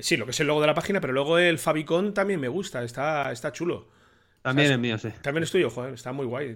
[0.00, 2.48] Sí, lo que es el logo de la página, pero luego el Fabicon también me
[2.48, 3.88] gusta, está, está chulo.
[4.46, 5.08] También es mío, sí.
[5.22, 6.54] También es tuyo, joder, está muy guay.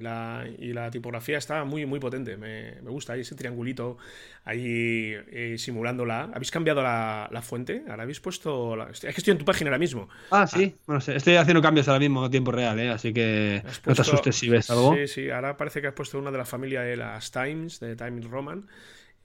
[0.59, 2.37] y la tipografía está muy, muy potente.
[2.37, 3.99] Me, gusta ahí ese triangulito
[4.45, 6.31] ahí eh, simulándola.
[6.33, 7.83] ¿Habéis cambiado la, fuente?
[7.89, 8.81] ¿Ahora habéis puesto.?
[8.91, 10.09] Es que estoy en tu página ahora mismo.
[10.31, 10.73] Ah, sí.
[10.73, 10.83] Ah.
[10.87, 12.91] Bueno, estoy haciendo cambios ahora mismo en tiempo real, ¿eh?
[12.91, 14.95] así que no te asustes si ves algo.
[14.95, 15.31] Sí, sí.
[15.31, 18.69] Ahora parece que has puesto una de la familia de las Times, de Times Roman.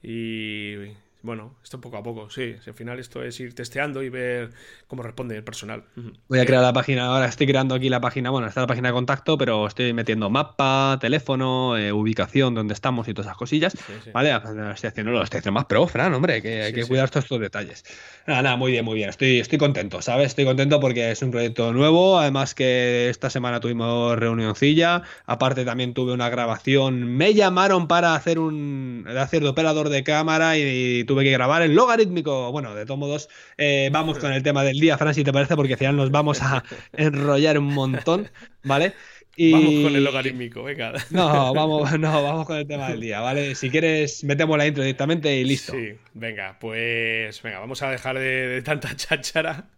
[0.02, 0.74] Y
[1.22, 2.56] bueno, esto poco a poco, sí.
[2.66, 4.50] Al final esto es ir testeando y ver
[4.86, 5.84] cómo responde el personal.
[6.28, 8.88] Voy a crear la página, ahora estoy creando aquí la página, bueno, está la página
[8.88, 13.76] de contacto, pero estoy metiendo mapa, teléfono, eh, ubicación, donde estamos y todas esas cosillas.
[14.12, 14.34] Vale,
[14.72, 17.40] estoy haciendo, lo estoy haciendo más pro, Fran, hombre, que hay que cuidar todos estos
[17.40, 17.84] detalles.
[18.26, 19.08] Nada, nada, muy bien, muy bien.
[19.08, 20.28] Estoy, estoy contento, ¿sabes?
[20.28, 22.18] Estoy contento porque es un proyecto nuevo.
[22.18, 25.02] Además que esta semana tuvimos reunioncilla.
[25.26, 27.16] Aparte también tuve una grabación.
[27.16, 31.74] Me llamaron para hacer un hacer de operador de cámara y, tuve que grabar en
[31.74, 32.52] logarítmico.
[32.52, 35.56] Bueno, de todos modos, eh, vamos con el tema del día, Fran, si te parece,
[35.56, 38.30] porque al final nos vamos a enrollar un montón,
[38.62, 38.92] ¿vale?
[39.38, 40.94] Vamos con el logarítmico, venga.
[41.10, 43.54] No, vamos, no, vamos con el tema del día, ¿vale?
[43.54, 45.72] Si quieres, metemos la intro directamente y listo.
[45.72, 49.68] Sí, venga, pues venga, vamos a dejar de, tanta cháchara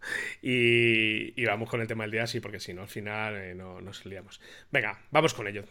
[0.41, 3.81] y, vamos con el tema del día, sí, porque si no, al final eh, no
[3.81, 4.39] nos liamos.
[4.71, 5.65] Venga, vamos con ello.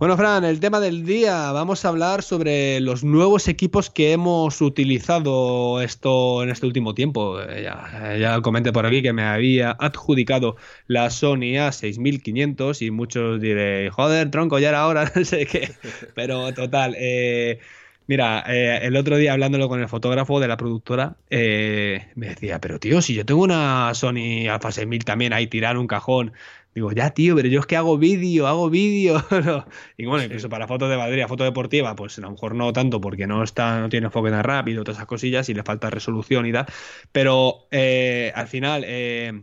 [0.00, 4.62] Bueno, Fran, el tema del día, vamos a hablar sobre los nuevos equipos que hemos
[4.62, 7.38] utilizado esto en este último tiempo.
[7.38, 13.42] Eh, ya, ya comenté por aquí que me había adjudicado la Sony A6500 y muchos
[13.42, 15.70] diré, joder, tronco, ya era hora, no sé qué.
[16.14, 17.58] Pero total, eh,
[18.06, 22.80] Mira, eh, el otro día hablándolo con el fotógrafo de la productora, me decía, pero
[22.80, 26.32] tío, si yo tengo una Sony Alpha 6000 también ahí tirar un cajón
[26.74, 29.24] Digo, ya, tío, pero yo es que hago vídeo, hago vídeo.
[29.96, 33.00] y bueno, incluso para fotos de batería, foto deportiva, pues a lo mejor no tanto
[33.00, 36.46] porque no está, no tiene enfoque tan rápido, todas esas cosillas y le falta resolución
[36.46, 36.66] y tal.
[37.10, 39.42] Pero eh, al final, eh,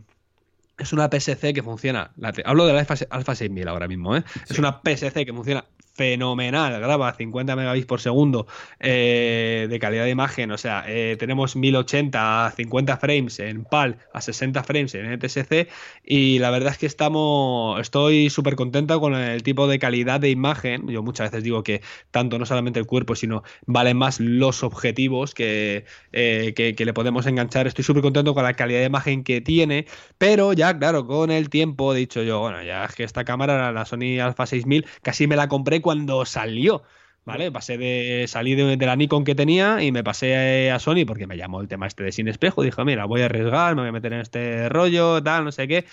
[0.78, 2.12] es una PSC que funciona.
[2.44, 4.24] hablo de la Alpha, Alpha 6000 ahora mismo, ¿eh?
[4.48, 5.64] Es una PSC que funciona
[5.98, 8.46] fenomenal, graba 50 megabits por segundo
[8.78, 13.98] eh, de calidad de imagen, o sea, eh, tenemos 1080 a 50 frames en PAL,
[14.14, 15.68] a 60 frames en ETSC
[16.04, 20.30] y la verdad es que estamos, estoy súper contenta con el tipo de calidad de
[20.30, 21.82] imagen, yo muchas veces digo que
[22.12, 27.26] tanto no solamente el cuerpo, sino valen más los objetivos que, eh, que, le podemos
[27.26, 31.32] enganchar, estoy súper contento con la calidad de imagen que tiene, pero ya, claro, con
[31.32, 34.86] el tiempo he dicho yo, bueno, ya es que esta cámara, la Sony Alpha 6000,
[35.02, 36.82] casi me la compré cuando salió.
[37.24, 37.50] ¿Vale?
[37.50, 41.38] Pasé de salir de, la Nikon que tenía y me pasé a Sony porque me
[41.38, 42.62] llamó el tema este de sin espejo.
[42.62, 45.66] Dijo, mira, voy a arriesgar, me voy a meter en este rollo, tal, no sé
[45.66, 45.86] qué.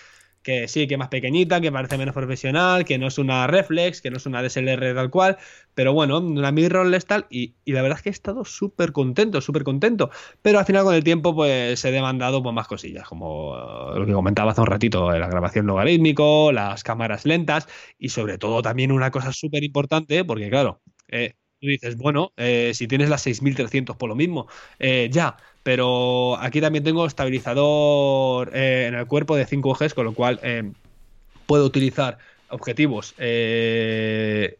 [0.45, 4.11] Que sí, que más pequeñita, que parece menos profesional, que no es una reflex, que
[4.11, 5.37] no es una DSLR tal cual,
[5.73, 9.41] pero bueno, una mirrorless tal, y, y la verdad es que he estado súper contento,
[9.41, 10.11] súper contento,
[10.43, 14.05] pero al final con el tiempo pues he demandado pues, más cosillas, como eh, lo
[14.05, 18.91] que comentaba hace un ratito, la grabación logarítmico, las cámaras lentas, y sobre todo también
[18.91, 23.95] una cosa súper importante, porque claro, eh, tú dices, bueno, eh, si tienes las 6300
[23.95, 24.47] por lo mismo,
[24.79, 30.39] ya, pero aquí también tengo estabilizador en el cuerpo de 5 ejes, con lo cual
[31.45, 32.17] puedo utilizar
[32.49, 33.15] objetivos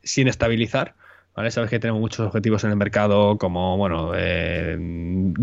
[0.03, 0.95] sin estabilizar.
[1.35, 1.51] ¿Vale?
[1.51, 4.77] Sabes que tenemos muchos objetivos en el mercado como, bueno, eh,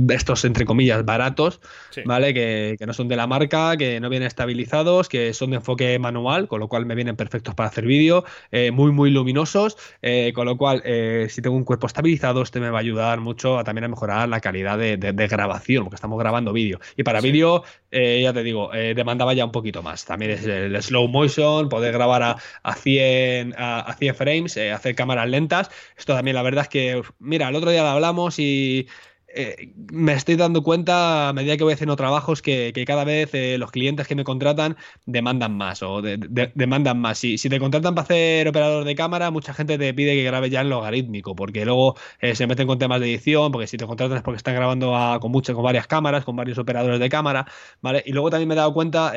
[0.08, 1.60] estos entre comillas baratos,
[2.06, 2.32] ¿vale?
[2.32, 6.48] Que, no son de la marca, que no vienen estabilizados, que son de enfoque manual,
[6.48, 10.46] con lo cual me vienen perfectos para hacer vídeo, eh, muy, muy luminosos, eh, con
[10.46, 10.82] lo cual
[11.28, 14.28] si tengo un cuerpo estabilizado, este me va a ayudar mucho a también a mejorar
[14.28, 16.80] la calidad de, grabación, porque estamos grabando vídeo.
[16.96, 20.04] Y para vídeo, ya te digo, demandaba ya un poquito más.
[20.04, 24.94] También es el slow motion, poder grabar a, a 100, a, a 100 frames, hacer
[24.94, 28.86] cámaras lentas esto también, la verdad es que, mira, el otro día lo hablamos y
[29.34, 33.56] eh, me estoy dando cuenta a medida que voy haciendo trabajos que, cada vez eh,
[33.58, 37.18] los clientes que me contratan demandan más o demandan más.
[37.18, 40.60] Si, te contratan para hacer operador de cámara, mucha gente te pide que grabe ya
[40.60, 44.18] en logarítmico, porque luego eh, se meten con temas de edición, porque si te contratan
[44.18, 47.46] es porque están grabando con muchas, con varias cámaras, con varios operadores de cámara,
[47.80, 48.02] ¿vale?
[48.06, 49.12] Y luego también me he dado cuenta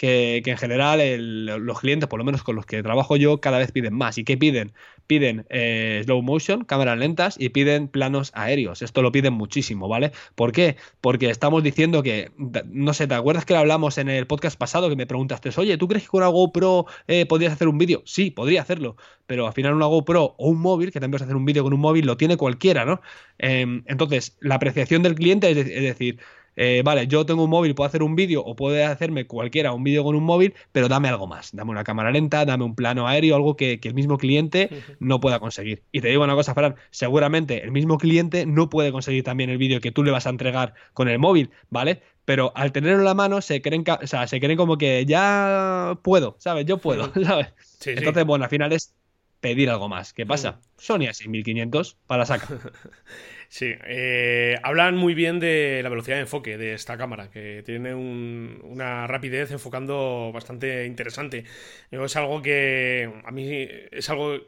[0.00, 0.98] que, en general
[1.44, 4.16] los clientes, por lo menos con los que trabajo yo, cada vez piden más.
[4.16, 4.72] ¿Y qué piden?
[5.06, 8.80] Piden eh, slow motion, cámaras lentas y piden planos aéreos.
[8.80, 10.12] Esto lo piden muchísimo, ¿vale?
[10.36, 10.76] ¿Por qué?
[11.02, 12.30] Porque estamos diciendo que,
[12.64, 15.76] no sé, ¿te acuerdas que lo hablamos en el podcast pasado que me preguntaste, oye,
[15.76, 18.00] ¿tú crees que con una GoPro eh, podrías hacer un vídeo?
[18.06, 21.36] Sí, podría hacerlo, pero al final una GoPro o un móvil, que también puedes hacer
[21.36, 23.02] un vídeo con un móvil, lo tiene cualquiera, ¿no?
[23.36, 26.20] Em, entonces, la apreciación del cliente es decir,
[26.62, 29.82] eh, vale, yo tengo un móvil, puedo hacer un vídeo o puede hacerme cualquiera un
[29.82, 33.08] vídeo con un móvil, pero dame algo más, dame una cámara lenta, dame un plano
[33.08, 34.68] aéreo, algo que, el mismo cliente
[34.98, 35.84] no pueda conseguir.
[35.90, 39.56] Y te digo una cosa, Fran, seguramente el mismo cliente no puede conseguir también el
[39.56, 42.02] vídeo que tú le vas a entregar con el móvil, ¿vale?
[42.26, 45.98] Pero al tenerlo en la mano se creen, o sea, se creen como que ya
[46.02, 46.66] puedo, ¿sabes?
[46.66, 47.54] Yo puedo, ¿sabes?
[47.86, 48.92] Entonces, bueno, al final es
[49.40, 50.12] pedir algo más.
[50.12, 50.60] ¿Qué pasa?
[50.76, 52.70] Sony a 6500 para sacar saca.
[53.52, 57.94] Sí, eh, hablan muy bien de la velocidad de enfoque de esta cámara, que tiene
[57.96, 61.44] una rapidez enfocando bastante interesante.
[61.90, 64.38] Es algo que a mí es algo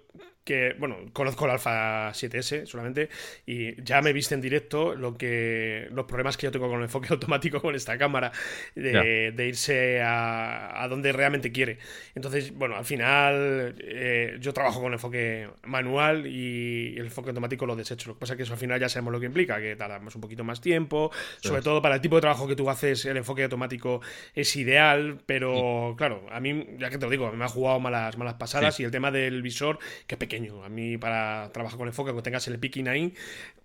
[0.45, 3.09] que, bueno, conozco el Alpha 7S solamente
[3.47, 6.85] y ya me viste en directo lo que los problemas que yo tengo con el
[6.85, 8.33] enfoque automático con esta cámara
[8.75, 11.79] de, irse a, a, donde realmente quiere.
[12.15, 17.77] Entonces, bueno, al final eh, yo trabajo con enfoque manual y el enfoque automático lo
[17.77, 18.11] desecho.
[18.11, 20.15] Lo que pasa es que eso al final ya sabemos lo que implica, que tardamos
[20.15, 23.17] un poquito más tiempo, sobre todo para el tipo de trabajo que tú haces, el
[23.17, 24.01] enfoque automático
[24.35, 28.17] es ideal, pero claro, a mí, ya que te lo digo, me ha jugado malas,
[28.19, 32.15] malas pasadas y el tema del visor, que pequeño a mí, para trabajar con enfoque,
[32.15, 33.15] que tengas el picking ahí,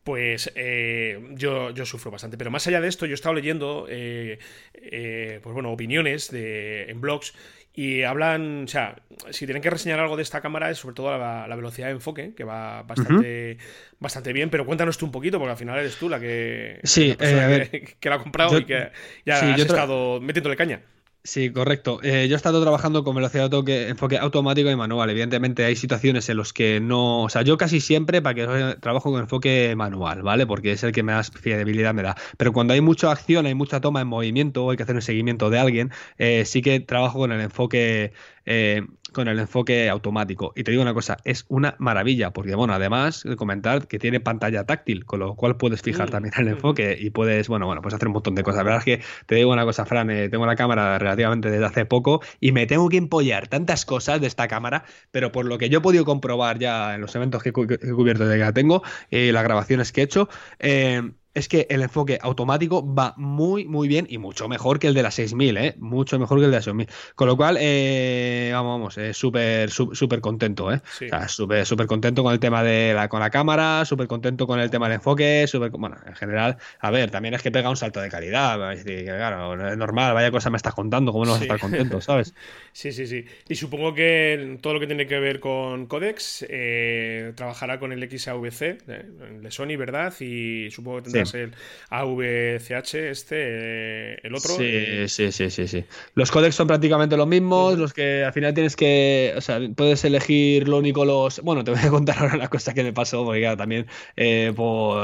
[0.03, 2.37] pues eh, yo, yo sufro bastante.
[2.37, 4.39] Pero más allá de esto, yo he estado leyendo, eh,
[4.73, 7.33] eh, pues bueno, opiniones de, en blogs
[7.73, 8.95] y hablan, o sea,
[9.29, 12.33] si tienen que reseñar algo de esta cámara es sobre todo la, velocidad de enfoque,
[12.33, 13.59] que va bastante,
[13.99, 17.15] bastante bien, pero cuéntanos tú un poquito, porque al final eres tú la que, sí,
[17.99, 18.89] que, la ha comprado y que
[19.25, 20.81] ya has estado metiéndole caña.
[21.27, 21.99] Sí, correcto.
[22.03, 25.09] Eh, yo he estado trabajando con velocidad de enfoque automático y manual.
[25.09, 29.11] Evidentemente hay situaciones en las que no, o sea, yo casi siempre para que trabajo
[29.11, 30.47] con enfoque manual, ¿vale?
[30.47, 32.15] Porque es el que más fiabilidad me da.
[32.37, 35.49] Pero cuando hay mucha acción, hay mucha toma en movimiento, hay que hacer un seguimiento
[35.49, 38.13] de alguien, eh, sí que trabajo con el enfoque
[38.47, 38.81] eh,
[39.11, 40.53] con el enfoque automático.
[40.55, 44.19] Y te digo una cosa, es una maravilla, porque bueno, además de comentar que tiene
[44.19, 47.93] pantalla táctil, con lo cual puedes fijar también el enfoque y puedes, bueno, bueno, pues
[47.93, 48.59] hacer un montón de cosas.
[48.59, 51.65] La verdad es que te digo una cosa, Fran, eh, tengo la cámara relativamente desde
[51.65, 55.57] hace poco y me tengo que empollar tantas cosas de esta cámara, pero por lo
[55.57, 58.53] que yo he podido comprobar ya en los eventos que he, cubierto de que la
[58.53, 60.29] tengo y las grabaciones que he hecho,
[60.59, 61.01] eh,
[61.33, 65.03] es que el enfoque automático va muy, muy bien y mucho mejor que el de
[65.03, 65.75] la 6000, ¿eh?
[65.77, 66.87] Mucho mejor que el de la 6000.
[67.15, 70.81] Con lo cual, eh, vamos, vamos, eh, súper, súper contento, ¿eh?
[70.83, 74.47] O sea, súper, súper contento con el tema de la, con la cámara, súper contento
[74.47, 77.69] con el tema del enfoque, súper, bueno, en general, a ver, también es que pega
[77.69, 81.25] un salto de calidad, es decir, claro, es normal, vaya cosa me estás contando, ¿cómo
[81.25, 82.33] no vas a estar contento, sabes?
[82.77, 83.25] Sí, sí, sí.
[83.49, 88.07] Y supongo que todo lo que tiene que ver con Codex eh, trabajará con el
[88.07, 90.13] XAVC, el de Sony, ¿verdad?
[90.19, 91.53] Y supongo que el
[91.89, 94.55] AVCH, este, el otro.
[94.55, 95.85] Sí, sí, sí, sí, sí.
[96.15, 100.03] Los códex son prácticamente los mismos, los que al final tienes que, o sea, puedes
[100.05, 101.41] elegir lo único los...
[101.41, 104.53] Bueno, te voy a contar ahora la cosa que me pasó, porque claro, también, eh,
[104.55, 105.03] pues,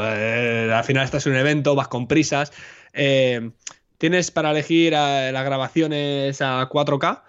[0.72, 2.52] al final estás en un evento, vas con prisas.
[2.94, 3.52] Eh,
[3.98, 7.24] tienes para elegir las grabaciones a 4K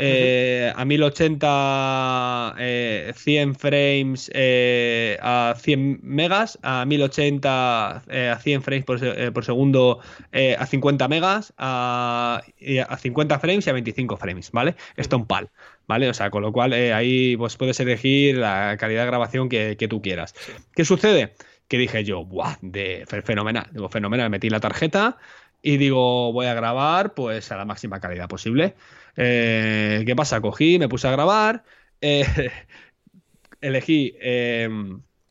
[0.00, 8.84] eh, a 1080 100 eh, frames eh, a 100 megas, a 1080 a 100 frames
[8.84, 9.98] por, segundo
[10.58, 12.42] a 50 megas, a,
[13.00, 14.76] 50 frames y a 25 frames, ¿vale?
[14.96, 15.50] Esto en PAL,
[15.88, 16.08] ¿vale?
[16.08, 20.00] O sea, con lo cual ahí pues, puedes elegir la calidad de grabación que, tú
[20.00, 20.34] quieras.
[20.74, 21.34] ¿Qué sucede?
[21.66, 22.56] Que dije yo, ¡buah!
[22.62, 23.66] De fenomenal.
[23.72, 25.18] Digo, fenomenal, metí la tarjeta
[25.62, 28.76] y digo, voy a grabar pues a la máxima calidad posible.
[29.16, 30.40] Eh, ¿Qué pasa?
[30.40, 31.64] Cogí, me puse a grabar,
[32.00, 32.24] eh,
[33.60, 34.68] elegí eh,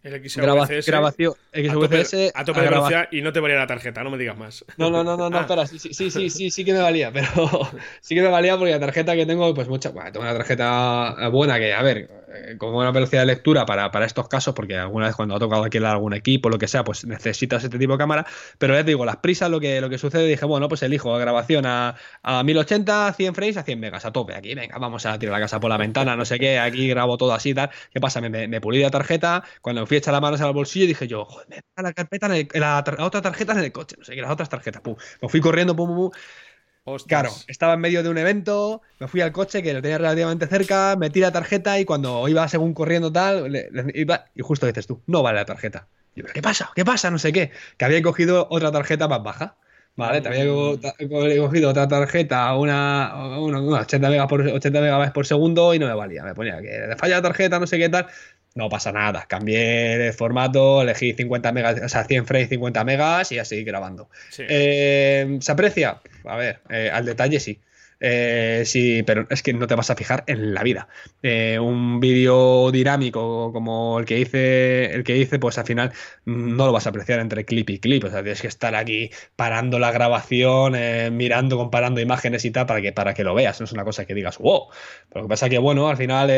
[0.07, 0.87] el XVCS.
[0.87, 1.33] Grabación.
[1.53, 2.31] XVCS.
[2.33, 4.65] A tope, de velocidad y no te valía la tarjeta, no me digas más.
[4.77, 5.41] No, no, no, no, no ah.
[5.41, 7.27] espera, sí, sí, sí, sí, sí que me valía, pero
[8.01, 9.89] sí que me valía porque la tarjeta que tengo, pues mucha.
[9.89, 13.89] Bueno, tengo una tarjeta buena que, a ver, eh, con buena velocidad de lectura para,
[13.91, 16.83] para estos casos, porque alguna vez cuando ha tocado alquilar algún equipo, lo que sea,
[16.83, 18.25] pues necesitas este tipo de cámara.
[18.57, 21.17] Pero ya te digo, las prisas, lo que, lo que sucede, dije, bueno, pues elijo
[21.17, 24.35] grabación a, a 1080, 100 frames, a 100 megas, a tope.
[24.35, 27.17] Aquí, venga, vamos a tirar la casa por la ventana, no sé qué, aquí grabo
[27.17, 27.69] todo así y tal.
[27.93, 28.21] ¿Qué pasa?
[28.21, 31.25] Me, me, pulí la tarjeta, cuando fui a echar las manos al bolsillo, dije yo,
[31.25, 34.31] joder, me la carpeta en la, otra tarjeta en el coche, no sé qué, las
[34.31, 34.95] otras tarjetas, pum.
[35.21, 36.11] Me fui corriendo, pum, pum, pum.
[37.05, 40.47] Claro, estaba en medio de un evento, me fui al coche que lo tenía relativamente
[40.47, 43.53] cerca, metí la tarjeta y cuando iba según corriendo tal,
[43.93, 45.87] iba, y justo dices tú, no vale la tarjeta.
[46.15, 46.71] Y yo, ¿qué pasa?
[46.73, 47.11] ¿Qué pasa?
[47.11, 47.51] No sé qué.
[47.77, 49.57] Que había cogido otra tarjeta más baja.
[49.97, 50.45] Vale, te había
[51.39, 55.93] cogido otra tarjeta, una, una, 80, megas por, 80 megabytes por segundo y no me
[55.93, 56.23] valía.
[56.23, 58.07] Me ponía que le falla la tarjeta, no sé qué tal
[58.57, 59.25] no pasa nada.
[59.27, 64.09] Cambié el formato, elegí 50 megas, o sea, 100 frames, 50 megas y así grabando.
[64.39, 66.01] Eh, ¿Se aprecia?
[66.25, 67.59] A ver, eh, al detalle sí.
[67.99, 70.87] Eh, sí, pero es que no te vas a fijar en la vida.
[71.23, 75.91] Eh, un vídeo dinámico como el que hice, el que hice, pues al final
[76.25, 78.03] no lo vas a apreciar entre clip y clip.
[78.03, 82.65] O sea, tienes que estar aquí parando la grabación, eh, mirando, comparando imágenes y tal
[82.65, 83.59] para que, para que lo veas.
[83.59, 84.67] No es una cosa que digas, wow.
[85.09, 86.31] Pero lo que pasa es que, bueno, al final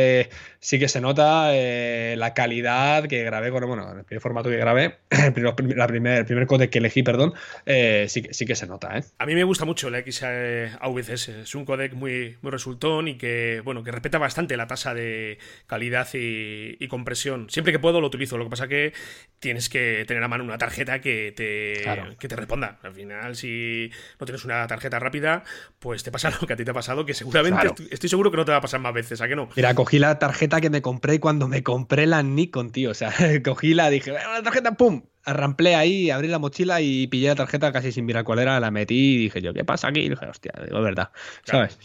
[0.59, 4.97] sí que se nota la calidad que grabé con, bueno, el primer formato que grabé,
[5.09, 7.33] el primer, la primer, el primer que elegí, perdón,
[7.65, 9.01] sí, sí que se nota.
[9.17, 13.61] A mí me gusta mucho el XAVCS es un codec muy, muy resultón y que,
[13.65, 17.49] bueno, que respeta bastante la tasa de calidad y, compresión.
[17.49, 18.37] Siempre que puedo lo utilizo.
[18.37, 18.93] Lo que pasa que
[19.39, 21.83] tienes que tener a mano una tarjeta que te,
[22.19, 22.77] que te responda.
[22.83, 23.89] Al final, si
[24.19, 25.43] no tienes una tarjeta rápida,
[25.79, 28.37] pues te pasa lo que a ti te ha pasado, que seguramente estoy, seguro que
[28.37, 29.49] no te va a pasar más veces, ¿a que no?
[29.55, 32.91] Mira, cogí la tarjeta que me compré cuando me compré la Nikon, tío.
[32.91, 33.11] O sea,
[33.43, 35.01] cogí la, dije, la tarjeta, ¡pum!
[35.25, 38.71] Arramplé ahí, abrí la mochila y pillé la tarjeta casi sin mirar cuál era, la
[38.71, 40.01] metí y dije yo, ¿qué pasa aquí?
[40.01, 41.09] Y dije, hostia, digo, es verdad,
[41.43, 41.77] ¿sabes?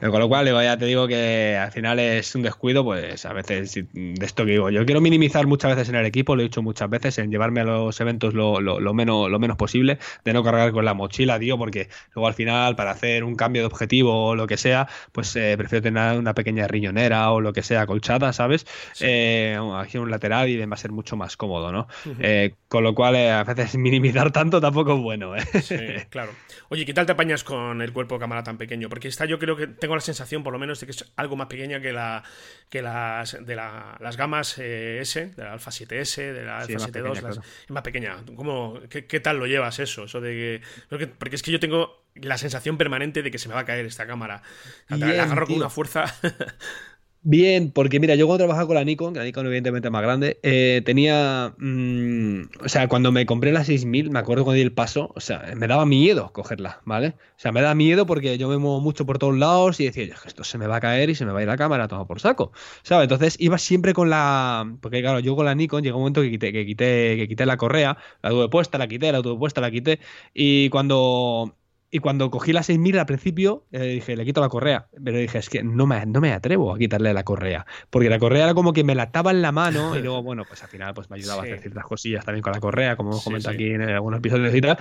[0.00, 3.74] con lo cual, ya te digo que al final es un descuido, pues a veces
[3.74, 6.62] de esto que digo, yo quiero minimizar muchas veces en el equipo, lo he dicho
[6.62, 8.60] muchas veces, en llevarme a los eventos lo,
[8.94, 12.76] menos, lo menos posible, de no cargar con la mochila, tío, porque luego al final
[12.76, 16.34] para hacer un cambio de objetivo o lo que sea, pues eh, prefiero tener una
[16.34, 18.66] pequeña riñonera o lo que sea colchada, ¿sabes?
[19.00, 21.88] Eh, aquí un lateral y va a ser mucho más cómodo, ¿no?
[22.20, 25.36] Eh, con lo cual eh, a veces minimizar tanto tampoco es bueno.
[25.36, 25.42] ¿eh?
[25.62, 25.76] Sí,
[26.10, 26.32] claro.
[26.68, 28.88] Oye, ¿qué tal te apañas con el cuerpo de cámara tan pequeño?
[28.88, 31.36] Porque esta yo creo que tengo la sensación, por lo menos, de que es algo
[31.36, 32.22] más pequeña que la
[32.68, 37.40] que las de las gamas eh, S, de la Alpha 7S, de la Alpha 7.2,
[37.64, 38.16] es más pequeña.
[38.36, 40.04] ¿Cómo, qué, tal lo llevas eso?
[40.04, 43.54] Eso de que, porque es que yo tengo la sensación permanente de que se me
[43.54, 44.42] va a caer esta cámara.
[44.88, 46.04] la agarro con una fuerza.
[47.24, 50.02] Bien, porque mira, yo cuando trabajaba con la Nikon, que la Nikon evidentemente es más
[50.02, 51.54] grande, eh, tenía.
[51.56, 55.20] Mm, o sea, cuando me compré la 6000, me acuerdo cuando di el paso, o
[55.20, 57.14] sea, me daba miedo cogerla, ¿vale?
[57.36, 60.16] O sea, me da miedo porque yo me muevo mucho por todos lados y decía,
[60.26, 62.06] esto se me va a caer y se me va a ir la cámara, todo
[62.08, 62.50] por saco,
[62.82, 63.04] ¿sabes?
[63.04, 64.76] Entonces iba siempre con la.
[64.80, 67.46] Porque claro, yo con la Nikon llegó un momento que quité, que quité, que quité
[67.46, 70.00] la correa, la tuve puesta, la quité, la tuve puesta, la quité,
[70.34, 71.54] y cuando
[71.94, 74.88] y cuando cogí la 6000 al principio, eh, dije, le quito la correa.
[75.04, 77.66] Pero dije, es que no me, no me atrevo a quitarle la correa.
[77.90, 80.44] Porque la correa era como que me la ataba en la mano y luego, bueno,
[80.48, 83.10] pues al final pues me ayudaba a hacer ciertas cosillas también con la correa, como
[83.10, 84.78] hemos comentado aquí en algunos episodios y tal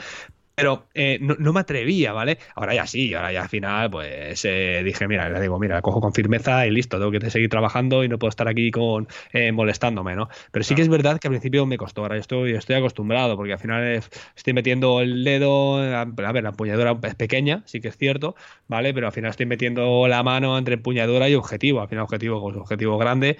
[0.55, 2.37] pero eh, no, me atrevía, ¿vale?
[2.55, 6.01] Ahora ya sí, ahora ya al final, pues eh, dije, mira, le digo, mira, cojo
[6.01, 9.51] con firmeza y listo, tengo que seguir trabajando y no puedo estar aquí con eh,
[9.51, 10.29] molestándome, ¿no?
[10.51, 13.53] Pero sí que es verdad que al principio me costó, ahora estoy, estoy acostumbrado, porque
[13.53, 14.03] al final
[14.35, 18.35] estoy metiendo el dedo, a, ver, la empuñadura es pequeña, sí que es cierto,
[18.67, 18.93] ¿vale?
[18.93, 22.57] Pero al final estoy metiendo la mano entre empuñadura y objetivo, al final objetivo, con
[22.57, 23.37] objetivo grande,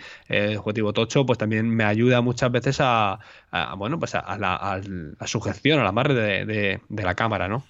[0.58, 3.20] objetivo tocho, pues también me ayuda muchas veces a,
[3.78, 4.82] bueno, pues a, la,
[5.26, 7.66] sujeción, a la amarre de la cámara, ¿no?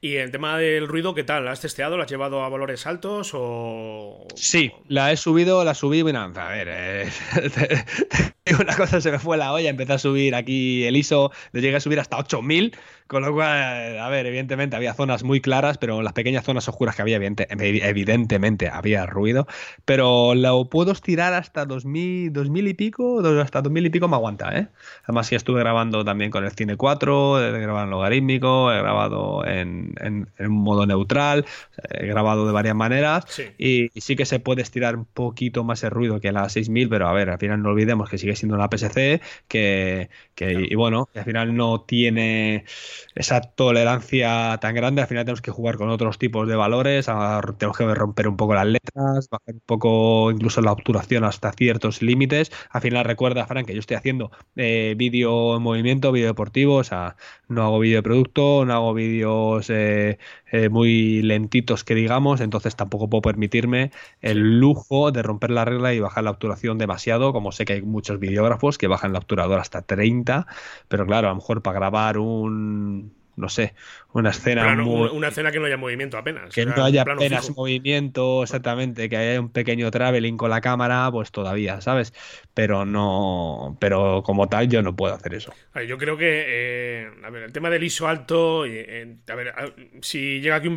[0.00, 1.44] Y el tema del ruido, ¿qué tal?
[1.44, 1.96] ¿La has testeado?
[1.96, 4.26] ¿La has llevado a valores altos o...?
[4.34, 7.10] Sí, la he subido, la subí, bueno, a ver, eh,
[8.60, 11.76] una cosa se me fue la olla, empecé a subir aquí el ISO, le llegué
[11.76, 12.76] a subir hasta 8000,
[13.06, 16.68] con lo cual, a ver, evidentemente había zonas muy claras, pero en las pequeñas zonas
[16.68, 19.46] oscuras que había, evidentemente había ruido,
[19.84, 24.58] pero lo puedo estirar hasta 2000, 2000 y pico, hasta 2000 y pico me aguanta,
[24.58, 24.68] ¿eh?
[25.04, 27.86] Además, ya estuve grabando también con el Cine 4, he grabado
[28.72, 31.44] he grabado en, en, modo neutral,
[31.90, 33.24] he grabado de varias maneras
[33.58, 36.88] Y, y, sí que se puede estirar un poquito más el ruido que la 6000,
[36.88, 40.08] pero a ver, al final no olvidemos que sigue siendo una PSC, que,
[40.38, 42.64] y bueno, al final no tiene
[43.14, 47.06] esa tolerancia tan grande, al final tenemos que jugar con otros tipos de valores,
[47.58, 52.02] tenemos que romper un poco las letras, bajar un poco incluso la obturación hasta ciertos
[52.02, 52.52] límites.
[52.70, 56.84] Al final recuerda, Frank, que yo estoy haciendo eh, vídeo en movimiento, vídeo deportivo, o
[56.84, 57.16] sea,
[57.48, 60.18] no hago vídeo de producto, no hago vídeos eh,
[60.50, 65.94] eh, muy lentitos que digamos, entonces tampoco puedo permitirme el lujo de romper la regla
[65.94, 69.60] y bajar la obturación demasiado, como sé que hay muchos videógrafos que bajan la obturador
[69.60, 70.46] hasta 30,
[70.88, 73.74] pero claro, a lo mejor para grabar un no sé,
[74.16, 79.10] una escena una escena que no haya movimiento apenas que no haya apenas movimiento exactamente
[79.10, 82.14] que haya un pequeño traveling con la cámara pues todavía sabes
[82.54, 85.52] pero no pero como tal yo no puedo hacer eso.
[85.86, 89.52] Yo creo que eh, a ver el tema del ISO alto eh, a ver
[90.00, 90.76] si llega aquí un,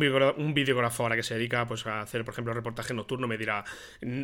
[0.54, 3.64] videógrafo ahora que se dedica pues a hacer por ejemplo reportaje nocturno me dirá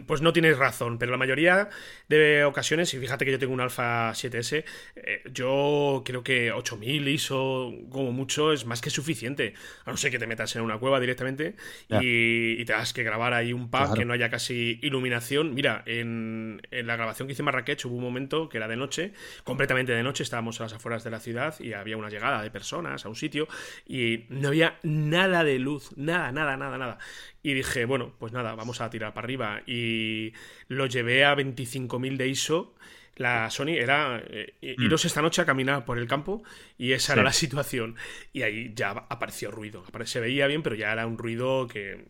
[0.06, 1.70] pues no tienes razón pero la mayoría
[2.08, 4.64] de ocasiones y fíjate que yo tengo un Alpha 7S
[4.96, 9.54] eh, yo creo que 8000 ISO como mucho es más que suficiente suficiente.
[9.84, 11.54] A no ser que te metas en una cueva directamente
[11.88, 15.54] y, te tengas que grabar ahí un pub que no haya casi iluminación.
[15.54, 19.12] Mira, en, la grabación que hice en Marrakech hubo un momento que era de noche,
[19.44, 22.50] completamente de noche, estábamos a las afueras de la ciudad y había una llegada de
[22.50, 23.46] personas a un sitio
[23.86, 26.98] y no había nada de luz, nada, nada, nada, nada.
[27.42, 29.62] Y dije, bueno, pues nada, vamos a tirar para arriba.
[29.66, 30.32] Y
[30.66, 32.74] lo llevé a 25.000 de ISO
[33.16, 34.82] la Sony era eh, mm.
[34.82, 36.42] iros esta noche a caminar por el campo
[36.76, 37.96] y esa era la situación.
[38.32, 39.84] Y ahí ya apareció ruido.
[40.04, 42.04] Se veía bien, pero ya era un ruido que,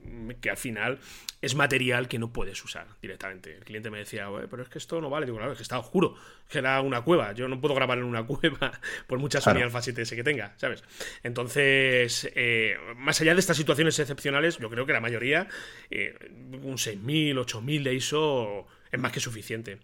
[0.51, 0.99] al final
[1.43, 3.57] es material que no puedes usar directamente.
[3.57, 5.27] El cliente me decía, pero es que esto no vale.
[5.27, 6.17] Digo, claro, es que está oscuro,
[6.49, 7.33] que era una cueva.
[7.33, 8.73] Yo no puedo grabar en una cueva
[9.07, 10.83] por mucha Sony Alpha 7S que tenga, ¿sabes?
[11.23, 15.47] Entonces, eh, más allá de estas situaciones excepcionales, yo creo que la mayoría,
[15.91, 16.17] eh,
[16.63, 18.67] un 6000, 8000 de ISO
[18.97, 19.79] es más que suficiente.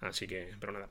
[0.00, 0.88] Así que, pero nada.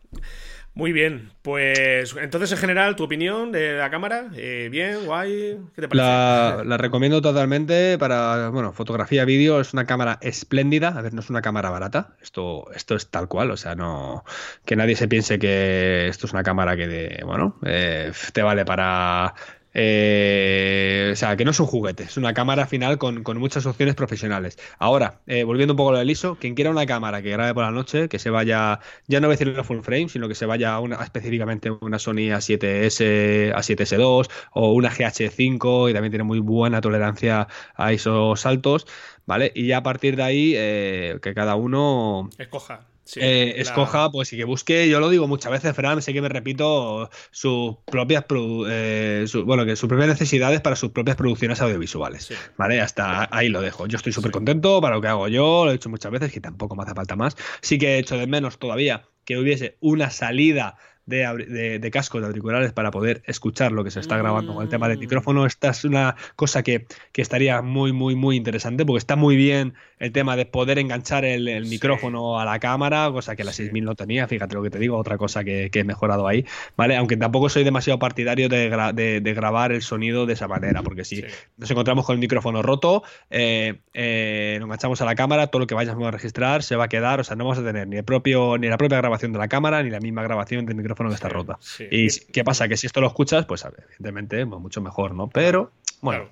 [0.73, 5.82] Muy bien, pues entonces en general, tu opinión de la cámara, eh, bien, guay, ¿qué
[5.82, 6.65] te parece?
[6.65, 11.30] La, recomiendo totalmente para, bueno, fotografía, vídeo, es una cámara espléndida, a ver, no es
[11.30, 14.23] una cámara barata, esto, esto es tal cual, o sea, no,
[14.65, 18.65] que nadie se piense que esto es una cámara que, de, bueno, eh, te vale
[18.65, 19.34] para
[19.80, 23.93] eh, o sea, que no es un juguete, es una cámara final con, muchas opciones
[23.93, 24.57] profesionales.
[24.80, 27.53] Ahora, eh, volviendo un poco a lo del ISO, quien quiera una cámara que grabe
[27.53, 30.28] por la noche, que se vaya, ya no voy a decir una full frame, sino
[30.28, 36.23] que se vaya una, específicamente una Sony A7S, A7S2 o una GH5 y también tiene
[36.23, 38.88] muy buena tolerancia a ISOs altos,
[39.28, 39.51] ¿vale?
[39.53, 42.32] Y ya a partir de ahí, eh, que cada uno...
[42.39, 42.88] Escoja.
[43.16, 46.30] Eh, escoja, pues y que busque, yo lo digo muchas veces, Fran, sé que me
[46.30, 52.34] repito, sus propias eh, bueno, que sus propias necesidades para sus propias producciones audiovisuales.
[52.58, 52.82] ¿Vale?
[52.82, 53.88] Hasta ahí lo dejo.
[53.88, 56.41] Yo estoy súper contento para lo que hago yo, lo he dicho muchas veces, que
[56.41, 57.36] tampoco me hace falta más.
[57.62, 60.78] Sí que he hecho de menos todavía que hubiese una salida
[61.08, 64.70] de, de, cascos, de auriculares para poder escuchar lo que se está grabando con el
[64.70, 65.01] tema del mm.
[65.01, 65.45] micrófono.
[65.45, 66.86] Esta es una cosa que,
[67.16, 71.66] estaría muy, muy, muy interesante porque está muy bien el tema de poder enganchar el,
[71.66, 74.97] micrófono a la cámara, cosa que la 6000 no tenía, fíjate lo que te digo,
[74.97, 76.45] otra cosa que, he mejorado ahí,
[76.76, 76.97] ¿vale?
[76.97, 81.24] Aunque tampoco soy demasiado partidario de, grabar el sonido de esa manera, porque si
[81.58, 85.68] nos encontramos con el micrófono roto, eh, eh, nos enganchamos a la cámara, todo lo
[85.68, 87.97] que vayamos a registrar se va a quedar, o sea, no vamos a tener ni
[87.97, 90.96] el propio, ni la propia grabación de la cámara, ni la misma grabación del micrófono
[90.97, 91.57] que está rota.
[91.91, 92.67] ¿Y qué pasa?
[92.67, 95.29] Que si esto lo escuchas, pues evidentemente pues, mucho mejor, ¿no?
[95.29, 95.71] Pero,
[96.01, 96.29] bueno.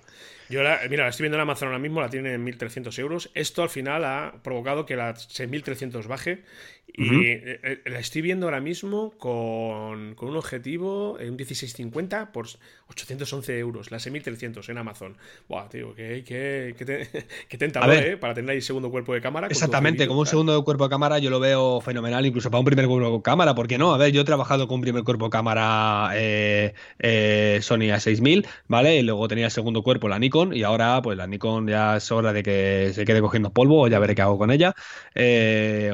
[0.47, 3.31] Yo la, mira, la estoy viendo en Amazon ahora mismo, la tiene en 1.300 euros.
[3.33, 6.43] Esto al final ha provocado que la 6.300 baje
[6.87, 12.47] y eh, eh, la estoy viendo ahora mismo con, un objetivo, en un 1650 por
[12.87, 15.17] 811 euros, la 6300 en Amazon.
[15.49, 16.75] Buah, tío, que, que,
[17.49, 18.17] que, tentador, ¿eh?
[18.17, 19.47] Para tener ahí segundo cuerpo de cámara.
[19.47, 22.87] Exactamente, como un segundo cuerpo de cámara yo lo veo fenomenal, incluso para un primer
[22.87, 23.93] cuerpo de cámara, ¿por qué no?
[23.93, 26.73] A ver, yo he trabajado con un primer cuerpo de cámara eh,
[27.61, 28.97] Sony A6000, ¿vale?
[28.97, 32.11] Y luego tenía el segundo cuerpo, la Nikon, y ahora pues la Nikon ya es
[32.11, 34.75] hora de que se quede cogiendo polvo, o ya veré qué hago con ella,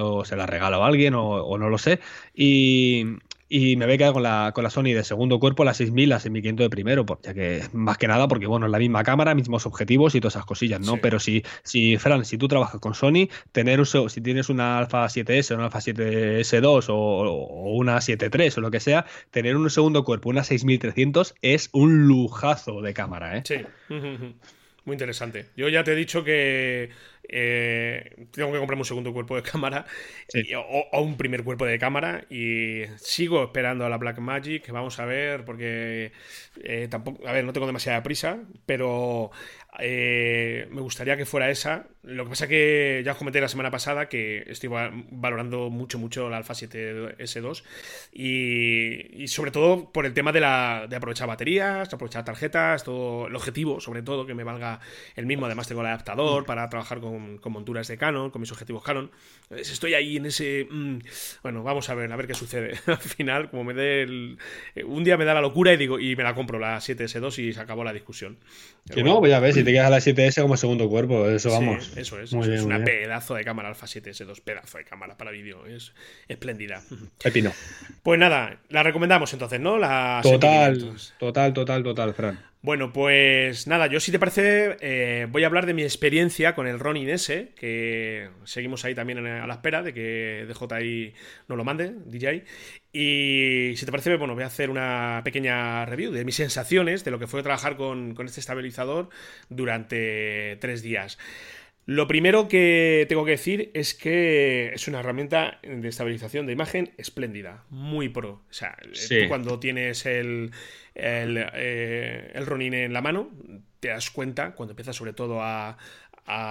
[0.02, 2.00] o se la regalo a alguien o, no lo sé.
[2.36, 3.06] Y,
[3.54, 6.20] y me había quedado con la, con la Sony de segundo cuerpo, la 6000, la
[6.22, 9.66] 6500 de primero, ya que más que nada porque, bueno, es la misma cámara, mismos
[9.66, 10.98] objetivos y todas esas cosillas, ¿no?
[11.02, 15.04] Pero si, si, Fran, si tú trabajas con Sony, tener un, si tienes una Alpha
[15.06, 20.06] 7S, una Alpha 7S2 o, o una 7.3 o lo que sea, tener un segundo
[20.06, 23.44] cuerpo, una 6300, es un lujazo de cámara, ¿eh?
[23.44, 23.56] Sí.
[24.84, 25.50] Muy interesante.
[25.56, 26.90] Yo ya te he dicho que
[27.30, 29.86] eh, tengo que comprarme un segundo cuerpo de cámara
[30.92, 34.72] o, un primer cuerpo de cámara y sigo esperando a la Black Magic.
[34.72, 36.12] Vamos a ver, porque
[36.64, 39.30] eh, tampoco, a ver, no tengo demasiada prisa, pero
[39.80, 41.88] eh, me gustaría que fuera esa.
[42.04, 44.72] Lo que pasa que ya os comenté la semana pasada que estoy
[45.12, 47.62] valorando mucho, mucho la Alpha 7S2
[48.12, 53.36] y, sobre todo por el tema de, la, de aprovechar baterías, aprovechar tarjetas, todo el
[53.36, 54.80] objetivo, sobre todo, que me valga
[55.16, 55.46] el mismo.
[55.46, 59.12] Además, tengo el adaptador para trabajar con, monturas de Canon, con mis objetivos Canon.
[59.52, 60.68] Estoy ahí en ese.
[60.72, 61.00] Mm,
[61.44, 62.80] bueno, vamos a ver, a ver qué sucede.
[62.88, 64.40] Al final, como me dé el,
[64.86, 67.54] un día me da la locura y digo, y me la compro la 7S2 y
[67.54, 68.38] se acabó la discusión.
[68.92, 71.52] Que no, pues ya ves, si te quedas a la 7S como segundo cuerpo, eso
[71.52, 71.91] vamos.
[71.96, 75.94] Eso es, es una pedazo de cámara Alpha 7S2, pedazo de cámara para vídeo, es
[76.28, 76.82] espléndida.
[77.24, 77.52] Pepino.
[78.04, 79.78] Pues nada, la recomendamos entonces, ¿no?
[79.78, 82.52] La total, total, total, total, Fran.
[82.64, 86.68] Bueno, pues nada, yo si te parece eh, voy a hablar de mi experiencia con
[86.68, 91.14] el Ronin S, que seguimos ahí también a la espera de que DJI
[91.48, 92.46] nos lo mande, DJ.
[92.94, 97.10] Y si te parece, bueno, voy a hacer una pequeña review de mis sensaciones de
[97.10, 99.10] lo que fue trabajar con, con este estabilizador
[99.50, 101.18] durante tres días.
[101.86, 106.92] Lo primero que tengo que decir es que es una herramienta de estabilización de imagen
[106.98, 108.44] espléndida, muy pro.
[108.50, 108.78] O sea,
[109.28, 110.52] cuando tienes el,
[110.94, 113.32] eh, el, Ronin en la mano,
[113.80, 115.78] te das cuenta, cuando empiezas sobre todo a,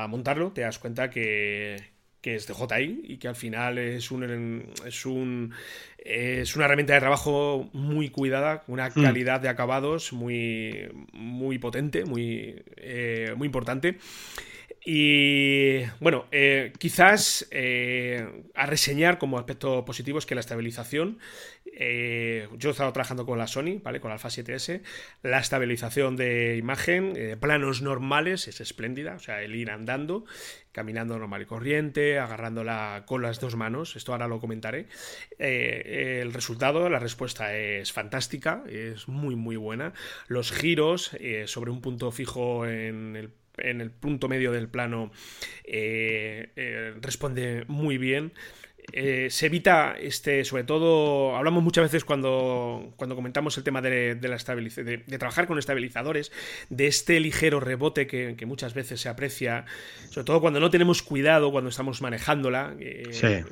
[0.08, 1.76] montarlo, te das cuenta que,
[2.22, 5.54] es de JI y que al final es un, es un
[5.96, 9.02] es una herramienta de trabajo muy cuidada, una hmm.
[9.02, 13.96] calidad de acabados muy muy potente, muy eh, muy importante.
[14.82, 21.18] Y bueno, eh, quizás eh, a reseñar como aspecto positivo es que la estabilización,
[21.66, 24.00] eh, yo he estado trabajando con la Sony, ¿vale?
[24.00, 24.80] Con la Alpha 7S,
[25.22, 30.24] la estabilización de imagen, planos normales, es espléndida, o sea, el ir andando,
[30.72, 34.86] caminando normal y corriente, agarrándola con las dos manos, esto ahora lo comentaré.
[35.38, 39.92] el resultado, la respuesta es fantástica, es muy muy buena.
[40.26, 41.16] Los giros
[41.46, 45.10] sobre un punto fijo en el en el punto medio del plano
[45.64, 48.32] eh, eh, responde muy bien.
[48.92, 54.18] Eh, se evita este, sobre todo, hablamos muchas veces cuando, cuando comentamos el tema de,
[54.20, 56.32] la de, de, trabajar con estabilizadores,
[56.70, 59.64] de este ligero rebote que, muchas veces se aprecia,
[60.08, 62.74] sobre todo cuando no tenemos cuidado cuando estamos manejándola.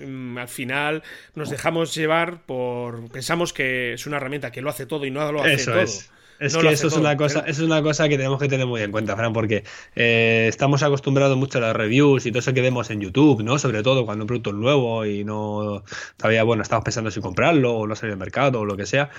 [0.05, 1.03] Mm, al final
[1.35, 3.09] nos dejamos llevar por.
[3.11, 5.81] Pensamos que es una herramienta que lo hace todo y no lo hace todo.
[5.81, 8.93] Es que eso es, una cosa, es una cosa que tenemos que tener muy en
[8.93, 9.65] cuenta, Fran, porque
[9.97, 13.59] eh, estamos acostumbrados mucho a las reviews y todo eso que vemos en YouTube, ¿no?
[13.59, 15.83] Sobre todo cuando un producto es nuevo y no
[16.17, 19.11] todavía, bueno, estamos pensando si comprarlo o no salir al mercado o lo que sea.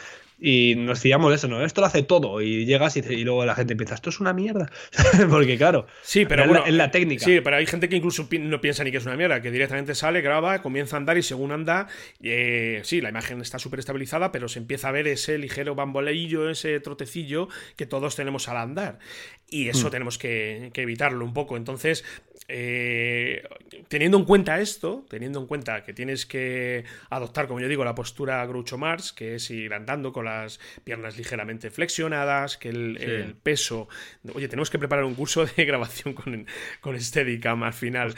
[0.42, 1.64] Y nos fiamos de eso, ¿no?
[1.64, 2.42] Esto lo hace todo.
[2.42, 4.72] Y llegas y, y luego la gente empieza, esto es una mierda.
[5.30, 7.26] Porque claro, sí, pero bueno, es la técnica.
[7.26, 9.96] Sí, pero hay gente que incluso no piensa ni que es una mierda, que directamente
[9.96, 11.88] sale, graba, comienza a andar y según anda,
[12.22, 16.50] eh, sí, la imagen está súper estabilizada, pero se empieza a ver ese ligero bamboleillo,
[16.50, 19.00] ese trotecillo que todos tenemos al andar.
[19.50, 19.92] Y eso hmm.
[19.92, 21.58] tenemos que, que, evitarlo un poco.
[21.58, 22.06] Entonces,
[22.52, 23.44] eh,
[23.90, 27.94] teniendo en cuenta esto, teniendo en cuenta que tienes que adoptar, como yo digo, la
[27.94, 33.88] postura Groucho Mars, que es ir andando con las piernas ligeramente flexionadas, que el, peso.
[34.34, 36.48] Oye, tenemos que preparar un curso de grabación con,
[36.82, 38.16] con Steadicam al final.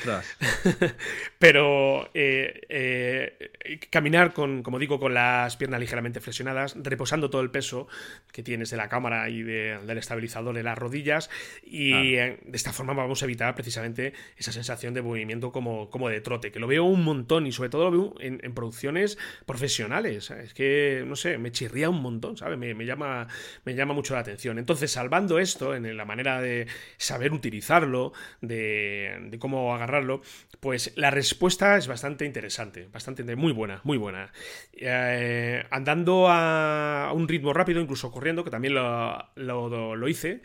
[1.38, 7.52] Pero eh, eh, caminar con, como digo, con las piernas ligeramente flexionadas, reposando todo el
[7.52, 7.90] peso
[8.32, 11.30] que tienes de la cámara y del estabilizador en las rodillas.
[11.64, 16.22] Y de esta forma vamos a evitar precisamente esa sensación de movimiento como, como de
[16.22, 20.30] trote, que lo veo un montón y sobre todo lo veo en, producciones profesionales.
[20.32, 22.58] Es que, no sé, me chirría un montón, ¿sabes?
[22.58, 23.28] Me, llama,
[23.66, 24.60] me llama mucho la atención.
[24.60, 26.68] Entonces, salvando esto en la manera de
[26.98, 30.22] saber utilizarlo, de, cómo agarrarlo,
[30.60, 34.32] pues la respuesta es bastante interesante, bastante muy buena, muy buena.
[34.74, 40.42] Eh, andando a un ritmo rápido, incluso corriendo, que también lo, lo, hice,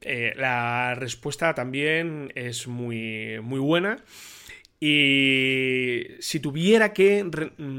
[0.00, 4.02] eh, la respuesta también es muy muy, buena.
[4.82, 7.28] Y si tuviera que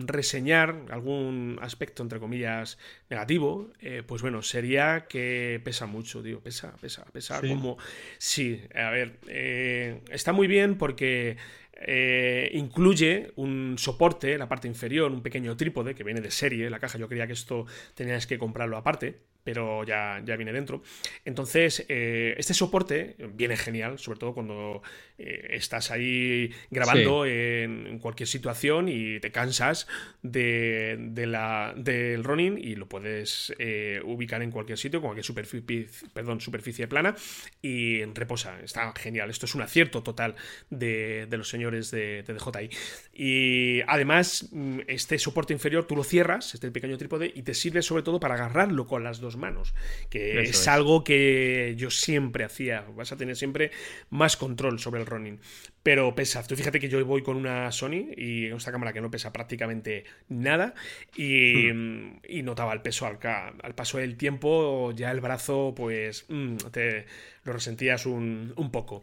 [0.06, 2.78] reseñar algún aspecto, entre comillas,
[3.10, 7.78] negativo, eh, pues bueno, sería que pesa mucho, digo, pesa, pesa, pesa como...
[8.20, 11.38] Sí, a ver, eh, está muy bien porque
[11.74, 16.70] eh, incluye un soporte, la parte inferior, un pequeño trípode que viene de serie.
[16.70, 17.66] La caja yo creía que esto
[17.96, 20.82] tenías que comprarlo aparte pero ya, ya viene dentro.
[21.26, 24.82] Entonces, eh, este soporte viene genial, sobre todo cuando
[25.18, 29.88] eh, estás ahí grabando en, cualquier situación y te cansas
[30.22, 36.42] de, la, del running y lo puedes eh, ubicar en cualquier sitio, cualquier superficie, perdón,
[36.42, 37.16] superficie plana
[37.62, 38.60] y reposa.
[38.62, 39.30] Está genial.
[39.30, 40.36] Esto es un acierto total
[40.70, 42.70] de, los señores de, de DJI.
[43.14, 47.82] Y además, mm, este soporte inferior tú lo cierras, este pequeño trípode, y te sirve
[47.82, 49.74] sobre todo para agarrarlo con las dos manos,
[50.10, 52.86] que es, algo que yo siempre hacía.
[52.96, 53.72] Vas a tener siempre
[54.10, 55.40] más control sobre el running.
[55.84, 56.46] Pero pesa.
[56.46, 60.04] Tú fíjate que yo voy con una Sony y esta cámara que no pesa prácticamente
[60.30, 60.76] nada
[61.16, 62.20] y, hmm.
[62.44, 67.06] notaba el peso al, al, paso del tiempo, ya el brazo, pues mm, te
[67.44, 69.02] lo resentías un, poco.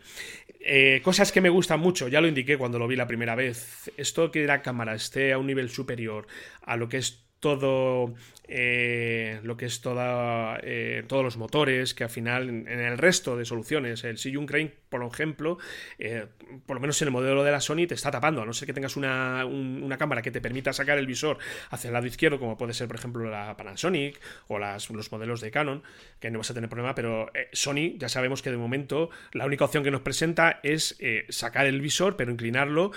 [0.61, 3.91] Eh, cosas que me gustan mucho, ya lo indiqué cuando lo vi la primera vez.
[3.97, 6.27] Esto que la cámara esté a un nivel superior
[6.63, 8.15] a lo que es todo
[8.49, 13.37] eh, lo que es toda, eh, todos los motores, que al final en, el resto
[13.37, 15.59] de soluciones, el Siyun Crane, por ejemplo,
[15.99, 16.27] eh,
[16.67, 18.67] por lo menos en el modelo de la Sony te está tapando, a no ser
[18.67, 21.39] que tengas una, una, cámara que te permita sacar el visor
[21.71, 25.41] hacia el lado izquierdo, como puede ser, por ejemplo, la Panasonic o las, los modelos
[25.41, 25.83] de Canon,
[26.21, 29.65] que no vas a tener problema, pero Sony ya sabemos que de momento la única
[29.65, 32.93] opción que nos presenta es sacar el visor, pero inclinarlo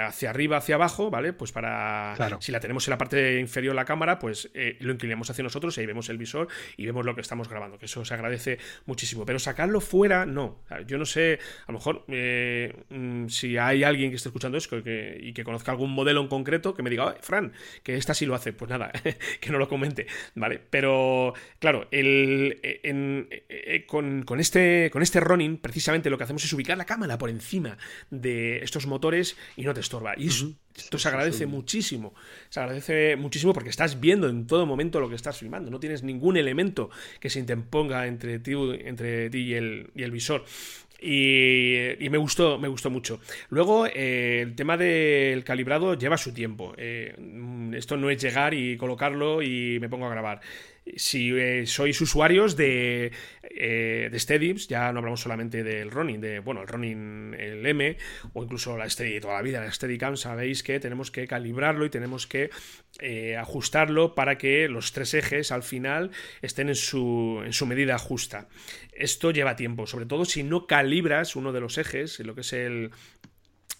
[0.00, 1.32] hacia arriba, hacia abajo, ¿vale?
[1.32, 4.50] Pues para, si la tenemos en la parte inferior de la cámara, pues
[4.80, 7.78] lo inclinamos hacia nosotros y ahí vemos el visor y vemos lo que estamos grabando,
[7.78, 9.26] que eso se agradece muchísimo.
[9.26, 10.60] Pero sacarlo fuera, no.
[10.86, 14.78] Yo no sé, a lo mejor eh, mm, si hay alguien que esté escuchando esto
[14.78, 17.52] y que conozca algún modelo en concreto, que me diga, Fran,
[17.82, 18.52] que esta sí lo hace.
[18.52, 18.92] Pues nada,
[19.40, 20.60] que no lo comente, ¿vale?
[20.70, 22.80] Pero claro, el, eh,
[23.48, 27.30] eh, con, este, con este running, precisamente lo que hacemos es ubicar la cámara por
[27.30, 27.78] encima
[28.10, 30.14] de estos motores y no te estorba.
[30.16, 32.14] Y esto se agradece muchísimo.
[32.48, 35.70] Se agradece muchísimo porque estás viendo en todo momento lo que estás filmando.
[35.70, 36.90] No tienes ningún elemento
[37.20, 38.52] que se interponga entre ti,
[38.84, 40.44] entre ti y, el, y el visor.
[41.00, 43.20] Y, me gustó, me gustó mucho.
[43.50, 46.74] Luego, eh, el tema del calibrado lleva su tiempo.
[46.76, 47.14] Eh,
[47.74, 50.40] esto no es llegar y colocarlo y me pongo a grabar
[50.96, 53.12] si eh, sois usuarios de,
[53.42, 57.96] eh, de Steadies, ya no hablamos solamente del Ronin, de, bueno, el Ronin, el M,
[58.32, 61.90] o incluso la Steady toda la vida, la Steadicam, sabéis que tenemos que calibrarlo y
[61.90, 62.50] tenemos que
[63.00, 66.10] eh, ajustarlo para que los tres ejes al final
[66.42, 68.48] estén en su, en su medida justa.
[68.92, 72.52] Esto lleva tiempo, sobre todo si no calibras uno de los ejes, lo que es
[72.52, 72.90] el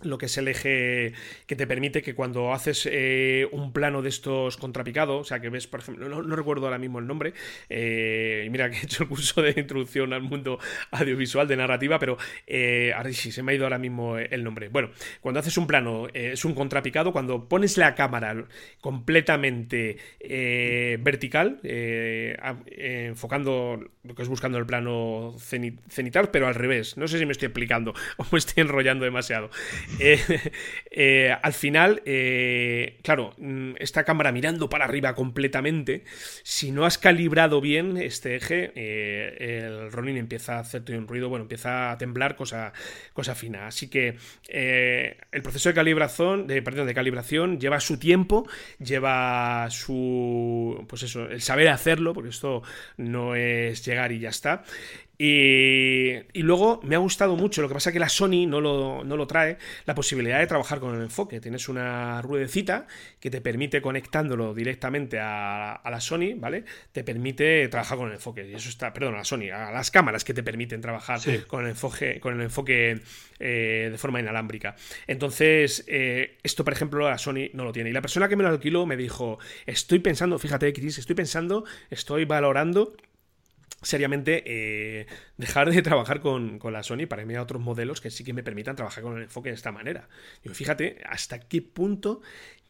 [0.03, 1.13] lo que es el eje
[1.47, 5.49] que te permite que cuando haces eh, un plano de estos contrapicados, o sea, que
[5.49, 7.35] ves, por ejemplo, no, recuerdo ahora mismo el nombre,
[7.69, 10.59] eh, y mira que he hecho el curso de introducción al mundo
[10.93, 12.17] audiovisual de narrativa, pero
[12.47, 14.69] eh, ahora sí, se me ha ido ahora mismo el nombre.
[14.69, 18.47] Bueno, cuando haces un plano, es un contrapicado, cuando pones la cámara
[18.81, 19.97] completamente
[21.01, 21.61] vertical,
[22.67, 27.33] enfocando lo que es buscando el plano cenital, pero al revés, no sé si me
[27.33, 29.51] estoy explicando o me estoy enrollando demasiado.
[30.01, 30.53] Eh,
[30.91, 36.05] eh, al final, eh, claro, mm, esta cámara mirando para arriba completamente,
[36.45, 41.43] si no has calibrado bien este eje, el Ronin empieza a hacerte un ruido, bueno,
[41.45, 42.73] empieza a temblar, cosa,
[43.13, 43.67] cosa fina.
[43.67, 44.17] Así que
[44.49, 48.49] el proceso de calibración, de, perdón, de calibración lleva su tiempo,
[48.79, 52.63] lleva su, pues eso, el saber hacerlo, porque esto
[52.97, 54.65] no es llegar y ya está.
[55.21, 59.17] Y, luego me ha gustado mucho, lo que pasa que la Sony no lo, no
[59.17, 61.41] lo, trae, la posibilidad de trabajar con el enfoque.
[61.41, 62.87] Tienes una ruedecita
[63.19, 66.65] que te permite conectándolo directamente a, la Sony, ¿vale?
[66.93, 68.49] Te permite trabajar con el enfoque.
[68.49, 71.65] Y eso está, perdón, a la Sony, a las cámaras que te permiten trabajar con
[71.65, 73.01] el enfoque, con el enfoque
[73.41, 74.77] eh, de forma inalámbrica.
[75.09, 77.91] Entonces, eh, esto, por ejemplo, la Sony no lo tiene.
[77.91, 81.65] Y la persona que me lo alquiló me dijo, estoy pensando, fíjate, Chris, estoy pensando,
[81.91, 82.95] estoy valorando
[83.83, 85.07] seriamente eh,
[85.37, 88.43] dejar de trabajar con, la Sony para irme a otros modelos que sí que me
[88.43, 90.09] permitan trabajar con el enfoque de esta manera.
[90.45, 92.21] Y fíjate hasta qué punto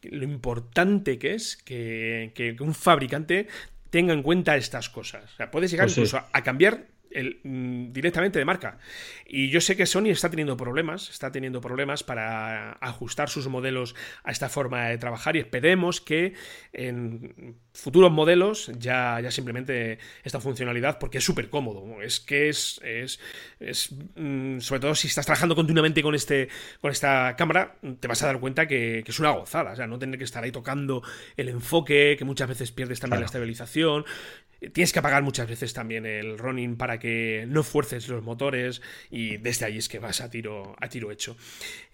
[0.03, 3.49] lo importante que es que, un fabricante
[3.91, 5.33] tenga en cuenta estas cosas.
[5.33, 6.87] O sea, puedes llegar pues incluso a cambiar
[7.43, 8.79] Mm, directamente de marca.
[9.27, 13.95] Y yo sé que Sony está teniendo problemas, está teniendo problemas para ajustar sus modelos
[14.25, 16.35] a esta forma de trabajar y esperemos que
[16.73, 22.03] en futuros modelos ya, ya simplemente esta funcionalidad, porque es súper cómodo.
[22.03, 23.21] Es que es, es,
[24.17, 26.49] mm, sobre todo si estás trabajando continuamente con, este,
[26.81, 29.73] con esta cámara, te vas a dar cuenta que, es una gozada.
[29.73, 31.03] O sea, no tener que estar ahí tocando
[31.37, 34.05] el enfoque, que muchas veces pierdes también la estabilización.
[34.73, 39.37] Tienes que apagar muchas veces también el running para que no fuerces los motores y
[39.37, 41.37] desde ahí es que vas a tiro, a tiro hecho.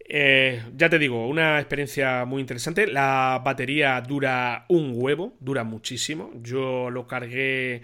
[0.07, 2.87] Eh, ya te digo, una experiencia muy interesante.
[2.87, 6.31] La batería dura un huevo, dura muchísimo.
[6.41, 7.83] Yo lo cargué,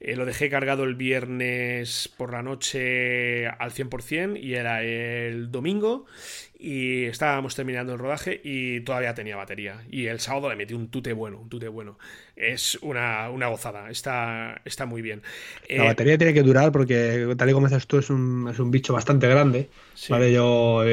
[0.00, 6.06] eh, lo dejé cargado el viernes por la noche al 100% y era el domingo
[6.58, 9.84] y estábamos terminando el rodaje y todavía tenía batería.
[9.90, 11.98] Y el sábado le metí un tute bueno, un tute bueno.
[12.34, 15.22] Es una, gozada, está, está muy bien.
[15.70, 18.70] La batería tiene que durar porque, tal y como dices tú, es un, es un
[18.70, 19.68] bicho bastante grande.
[20.08, 20.84] Vale, yo,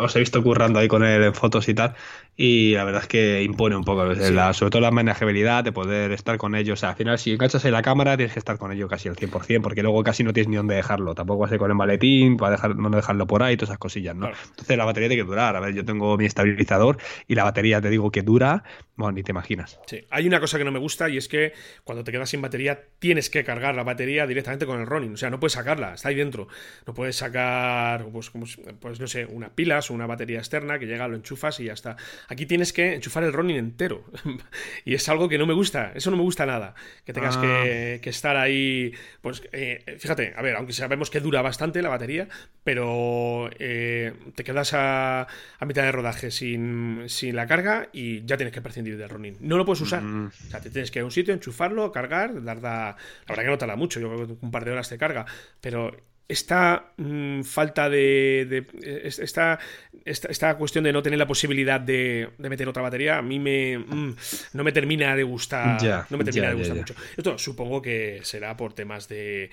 [0.00, 1.94] os he visto currando ahí con él en fotos y tal.
[2.40, 6.38] Y la verdad es que impone un poco, sobre todo la manejabilidad de poder estar
[6.38, 6.78] con ellos.
[6.78, 9.08] O sea, al final, si enganchas en la cámara, tienes que estar con ello casi
[9.08, 11.16] al 100%, porque luego casi no tienes ni dónde dejarlo.
[11.16, 13.78] Tampoco vas a ir con el maletín, para dejar, no dejarlo por ahí, todas esas
[13.78, 14.30] cosillas, ¿no?
[14.50, 15.56] Entonces la batería tiene que durar.
[15.56, 18.64] A ver, yo tengo mi estabilizador y la batería te digo que dura,
[18.96, 19.78] bueno, ni te imaginas.
[19.86, 21.52] Sí, hay una cosa que no me gusta y es que
[21.84, 25.14] cuando te quedas sin batería tienes que cargar la batería directamente con el running.
[25.14, 26.48] O sea, no puedes sacarla, está ahí dentro.
[26.86, 28.46] No puedes sacar, pues, como,
[28.80, 31.72] pues no sé, unas pilas o una batería externa que llega, lo enchufas y ya
[31.72, 31.96] está.
[32.28, 34.04] Aquí tienes que enchufar el running entero.
[34.84, 35.92] y es algo que no me gusta.
[35.94, 36.74] Eso no me gusta nada.
[37.04, 38.08] Que tengas que, ah.
[38.08, 38.92] estar ahí.
[39.20, 42.28] Pues eh, fíjate, a ver, aunque sabemos que dura bastante la batería,
[42.64, 45.26] pero eh, te quedas a,
[45.66, 49.36] mitad de rodaje sin, la carga y ya tienes que prescindir del running.
[49.40, 50.02] No lo puedes usar.
[50.02, 50.26] Mm.
[50.26, 52.96] O sea, te tienes que ir a un sitio, enchufarlo, cargar, dar La
[53.28, 55.26] verdad que no tarda mucho, yo creo que un par de horas te carga,
[55.60, 55.96] pero
[56.28, 59.58] esta mm, falta de, esta,
[60.04, 64.16] esta, cuestión de no tener la posibilidad de, meter otra batería a mí me mm,
[64.52, 66.94] no me termina de gustar no me termina de gustar mucho.
[67.16, 69.50] Esto supongo que será por temas de,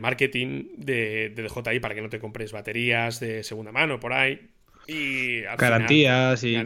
[0.00, 4.50] marketing de, de DJI para que no te compres baterías de segunda mano por ahí
[4.86, 6.62] y garantías y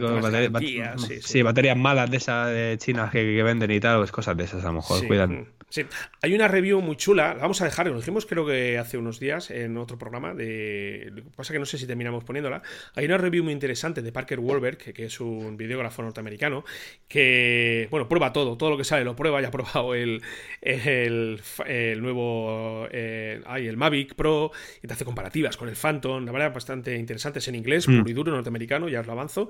[1.21, 4.63] sí, baterías malas de esas de chinas que, venden y tal, pues cosas de esas
[4.63, 5.47] a lo mejor, cuidan.
[5.69, 5.85] Sí,
[6.21, 9.19] hay una review muy chula, la vamos a dejar, lo dijimos creo que hace unos
[9.19, 12.63] días en otro programa, de lo que pasa que no sé si terminamos poniéndola.
[12.95, 16.65] Hay una review muy interesante de Parker Wahlberg, que, es un videógrafo norteamericano,
[17.07, 20.21] que, bueno, prueba todo, todo lo que sale lo prueba, ya ha probado el,
[20.61, 21.41] el,
[22.01, 24.51] nuevo, eh, el Mavic Pro,
[24.81, 27.97] y te hace comparativas con el Phantom, la verdad, bastante interesantes en inglés, mm.
[27.97, 29.49] puro y duro norteamericano, ya os lo avanzo,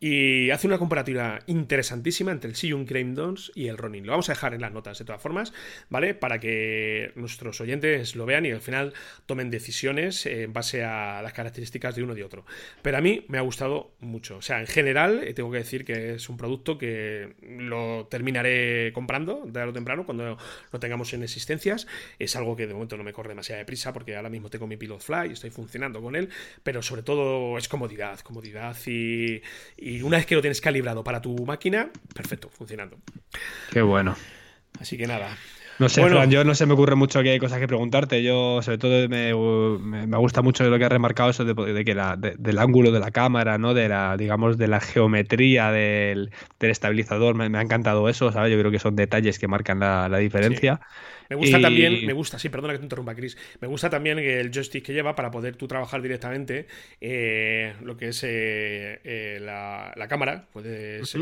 [0.00, 4.04] y hace una comparativa interesantísima entre el Siyun Crane Dons y el Ronin.
[4.04, 5.52] Lo vamos a dejar en las notas de todas formas.
[5.88, 6.14] ¿Vale?
[6.14, 8.94] Para que nuestros oyentes lo vean y al final
[9.26, 12.44] tomen decisiones en base a las características de uno y otro.
[12.82, 14.38] Pero a mí me ha gustado mucho.
[14.38, 18.92] O sea, en general, eh, tengo que decir que es un producto que lo terminaré
[18.92, 20.36] comprando tarde o temprano cuando
[20.72, 21.86] lo tengamos en existencias.
[22.18, 24.76] Es algo que de momento no me corre demasiada deprisa porque ahora mismo tengo mi
[24.76, 26.28] Pilot Fly, estoy funcionando con él,
[26.62, 29.42] pero sobre todo es comodidad, comodidad y,
[29.76, 32.98] y una vez que lo tienes calibrado para tu máquina, perfecto, funcionando.
[33.72, 34.16] Qué bueno.
[34.78, 35.36] Así que nada.
[35.80, 38.22] No sé, yo no se me ocurre mucho que hay cosas que preguntarte.
[38.22, 39.32] Yo, sobre todo, me,
[40.06, 43.10] me, gusta mucho lo que has remarcado eso de, que la, del ángulo de la
[43.10, 43.72] cámara, ¿no?
[43.72, 47.34] De la, digamos, de la geometría del, del estabilizador.
[47.34, 48.52] Me, ha encantado eso, ¿sabes?
[48.52, 50.80] Yo creo que son detalles que marcan la, la diferencia.
[51.30, 53.38] Me gusta también, me gusta, sí, perdona que te interrumpa, Chris.
[53.60, 56.66] Me gusta también el joystick que lleva para poder tú trabajar directamente
[57.00, 60.48] eh, lo que es eh, eh, la, cámara.
[60.52, 61.16] Puedes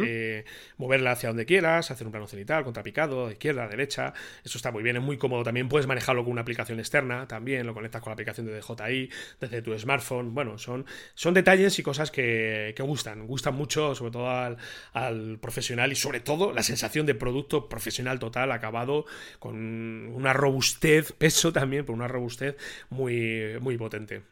[0.79, 4.15] moverla hacia donde quieras, hacer un plano cenital, contrapicado, izquierda, derecha.
[4.43, 5.43] Eso está muy bien, es muy cómodo.
[5.45, 9.11] También puedes manejarlo con una aplicación externa, también lo conectas con la aplicación de DJI,
[9.41, 10.33] desde tu smartphone.
[10.33, 13.27] Bueno, son, son detalles y cosas que, que gustan.
[13.27, 14.57] Gustan mucho, sobre todo al,
[14.95, 19.05] al profesional y sobre todo la sensación de producto profesional total, acabado,
[19.39, 22.57] con una robustez, peso también, pero una robustez
[22.91, 24.23] muy, muy potente.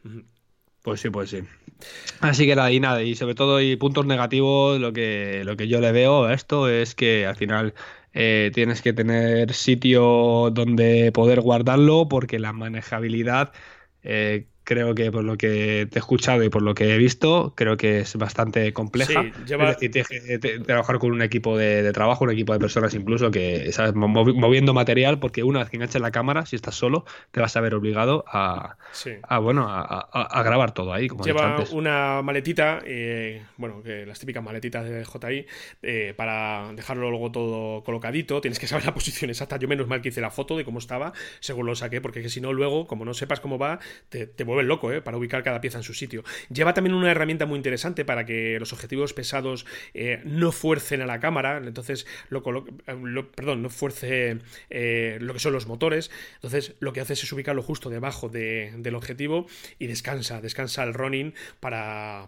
[0.81, 1.43] Pues sí, pues sí.
[2.21, 5.67] Así que nada, y nada, y sobre todo y puntos negativos, lo que, lo que
[5.67, 7.73] yo le veo a esto es que al final
[8.13, 13.53] eh, tienes que tener sitio donde poder guardarlo porque la manejabilidad
[14.01, 17.53] eh, creo que por lo que te he escuchado y por lo que he visto,
[17.55, 19.23] creo que es bastante compleja.
[19.23, 19.71] Sí, lleva...
[19.71, 23.93] Es decir, trabajar con un equipo de, trabajo, un equipo de personas incluso que, ¿sabes?
[23.95, 27.61] Moviendo material, porque una vez que enganches la cámara, si estás solo, te vas a
[27.61, 28.75] ver obligado a,
[29.41, 31.07] bueno, a, grabar todo ahí.
[31.07, 35.45] Como lleva una maletita, eh, bueno, que las típicas maletitas de JI,
[35.81, 38.41] eh, para dejarlo luego todo colocadito.
[38.41, 39.55] Tienes que saber la posición exacta.
[39.55, 42.41] Yo menos mal que hice la foto de cómo estaba, según lo saqué, porque si
[42.41, 45.01] no, luego, como no sepas cómo va, te, te vuelve loco, ¿eh?
[45.01, 46.23] Para ubicar cada pieza en su sitio.
[46.51, 51.05] Lleva también una herramienta muy interesante para que los objetivos pesados eh, no fuercen a
[51.05, 54.39] la cámara, entonces lo, perdón, no fuerce
[54.69, 58.95] eh, lo que son los motores, entonces lo que hace es ubicarlo justo debajo del
[58.95, 59.47] objetivo
[59.79, 62.27] y descansa, descansa el running para,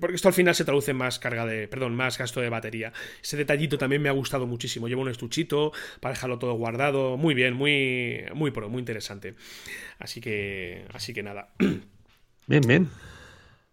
[0.00, 2.92] porque esto al final se traduce en más carga de, perdón, más gasto de batería.
[3.22, 4.88] Ese detallito también me ha gustado muchísimo.
[4.88, 9.34] Llevo un estuchito para dejarlo todo guardado, muy bien, muy, muy muy interesante.
[9.98, 11.31] Así que, así que nada.
[12.46, 12.90] Bien, bien.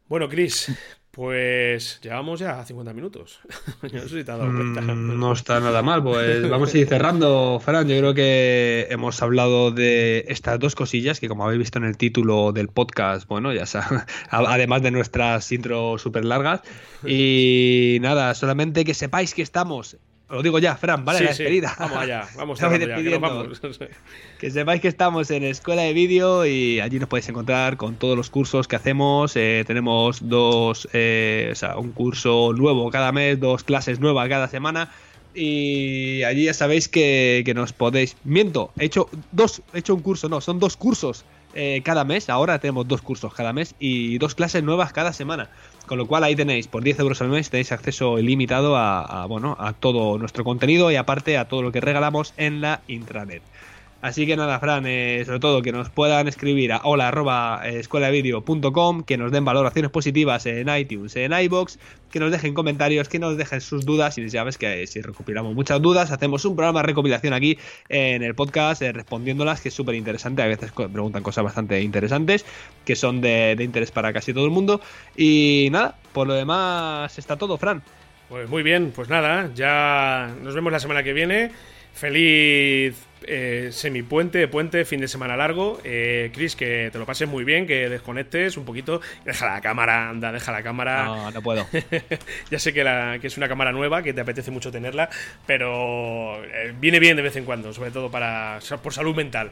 [0.08, 0.72] Bueno, Chris,
[1.12, 3.40] pues llevamos ya 50 minutos.
[3.82, 4.82] no sé si te has dado cuenta.
[4.82, 6.04] Mm, no está nada mal.
[6.04, 7.88] Pues vamos a ir cerrando, Fran.
[7.88, 11.98] Yo creo que hemos hablado de estas dos cosillas que, como habéis visto en el
[11.98, 16.62] título del podcast, bueno, ya sabes, además de nuestras intros súper largas.
[17.06, 19.98] Y nada, solamente que sepáis que estamos
[20.30, 21.76] lo digo ya, Fran, vale, la despedida.
[21.80, 23.62] Vamos allá, vamos, allá, que, vamos.
[24.40, 28.16] que sepáis que estamos en Escuela de Vídeo y allí nos podéis encontrar con todos
[28.16, 29.36] los cursos que hacemos.
[29.36, 34.48] Eh, tenemos dos, eh, o sea, un curso nuevo cada mes, dos clases nuevas cada
[34.48, 34.92] semana.
[35.34, 38.16] Y allí ya sabéis que, que nos podéis.
[38.24, 42.30] Miento, he hecho dos, he hecho un curso, no, son dos cursos eh, cada mes.
[42.30, 45.50] Ahora tenemos dos cursos cada mes y dos clases nuevas cada semana.
[45.86, 49.58] Con lo cual ahí tenéis, por 10 euros al mes, tenéis acceso ilimitado a, bueno,
[49.60, 53.42] a todo nuestro contenido y aparte a todo lo que regalamos en la intranet.
[54.02, 57.82] Así que nada, Fran, eh, sobre todo que nos puedan escribir a hola arroba eh,
[59.06, 61.78] que nos den valoraciones positivas en iTunes, en iBox,
[62.10, 64.18] que nos dejen comentarios, que nos dejen sus dudas.
[64.18, 68.24] Y ya ves que si recopilamos muchas dudas, hacemos un programa de recopilación aquí en
[68.24, 70.44] el podcast eh, respondiéndolas, que es súper interesante.
[70.44, 72.46] A veces preguntan cosas bastante interesantes
[72.86, 74.80] que son de, de interés para casi todo el mundo.
[75.18, 77.84] Y nada, por lo demás está todo, Fran.
[78.30, 81.52] Pues muy bien, pues nada, ya nos vemos la semana que viene.
[81.92, 85.80] Feliz eh, semipuente, puente, fin de semana largo.
[85.84, 89.02] Eh, Chris, que te lo pases muy bien, que desconectes un poquito.
[89.26, 91.06] Deja la cámara, anda, deja la cámara.
[91.06, 91.68] No, no puedo.
[92.52, 95.10] ya sé que, la, que, es una cámara nueva, que te apetece mucho tenerla,
[95.46, 99.52] pero eh, viene bien de vez en cuando, sobre todo para por salud mental.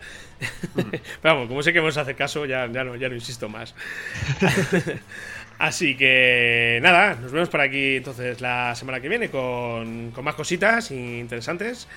[0.75, 0.81] Mm.
[1.23, 3.75] vamos, como sé que vamos a hacer caso, ya, ya, no, ya no insisto más.
[5.59, 10.35] Así que nada, nos vemos por aquí entonces la semana que viene con, con más
[10.35, 11.87] cositas interesantes.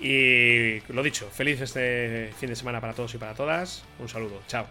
[0.00, 3.84] Y lo dicho, feliz este fin de semana para todos y para todas.
[3.98, 4.66] Un saludo, chao.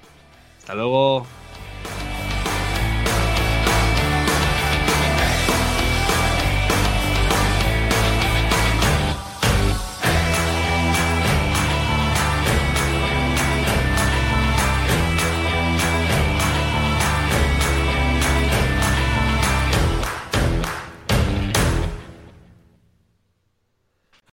[0.60, 1.26] Hasta luego.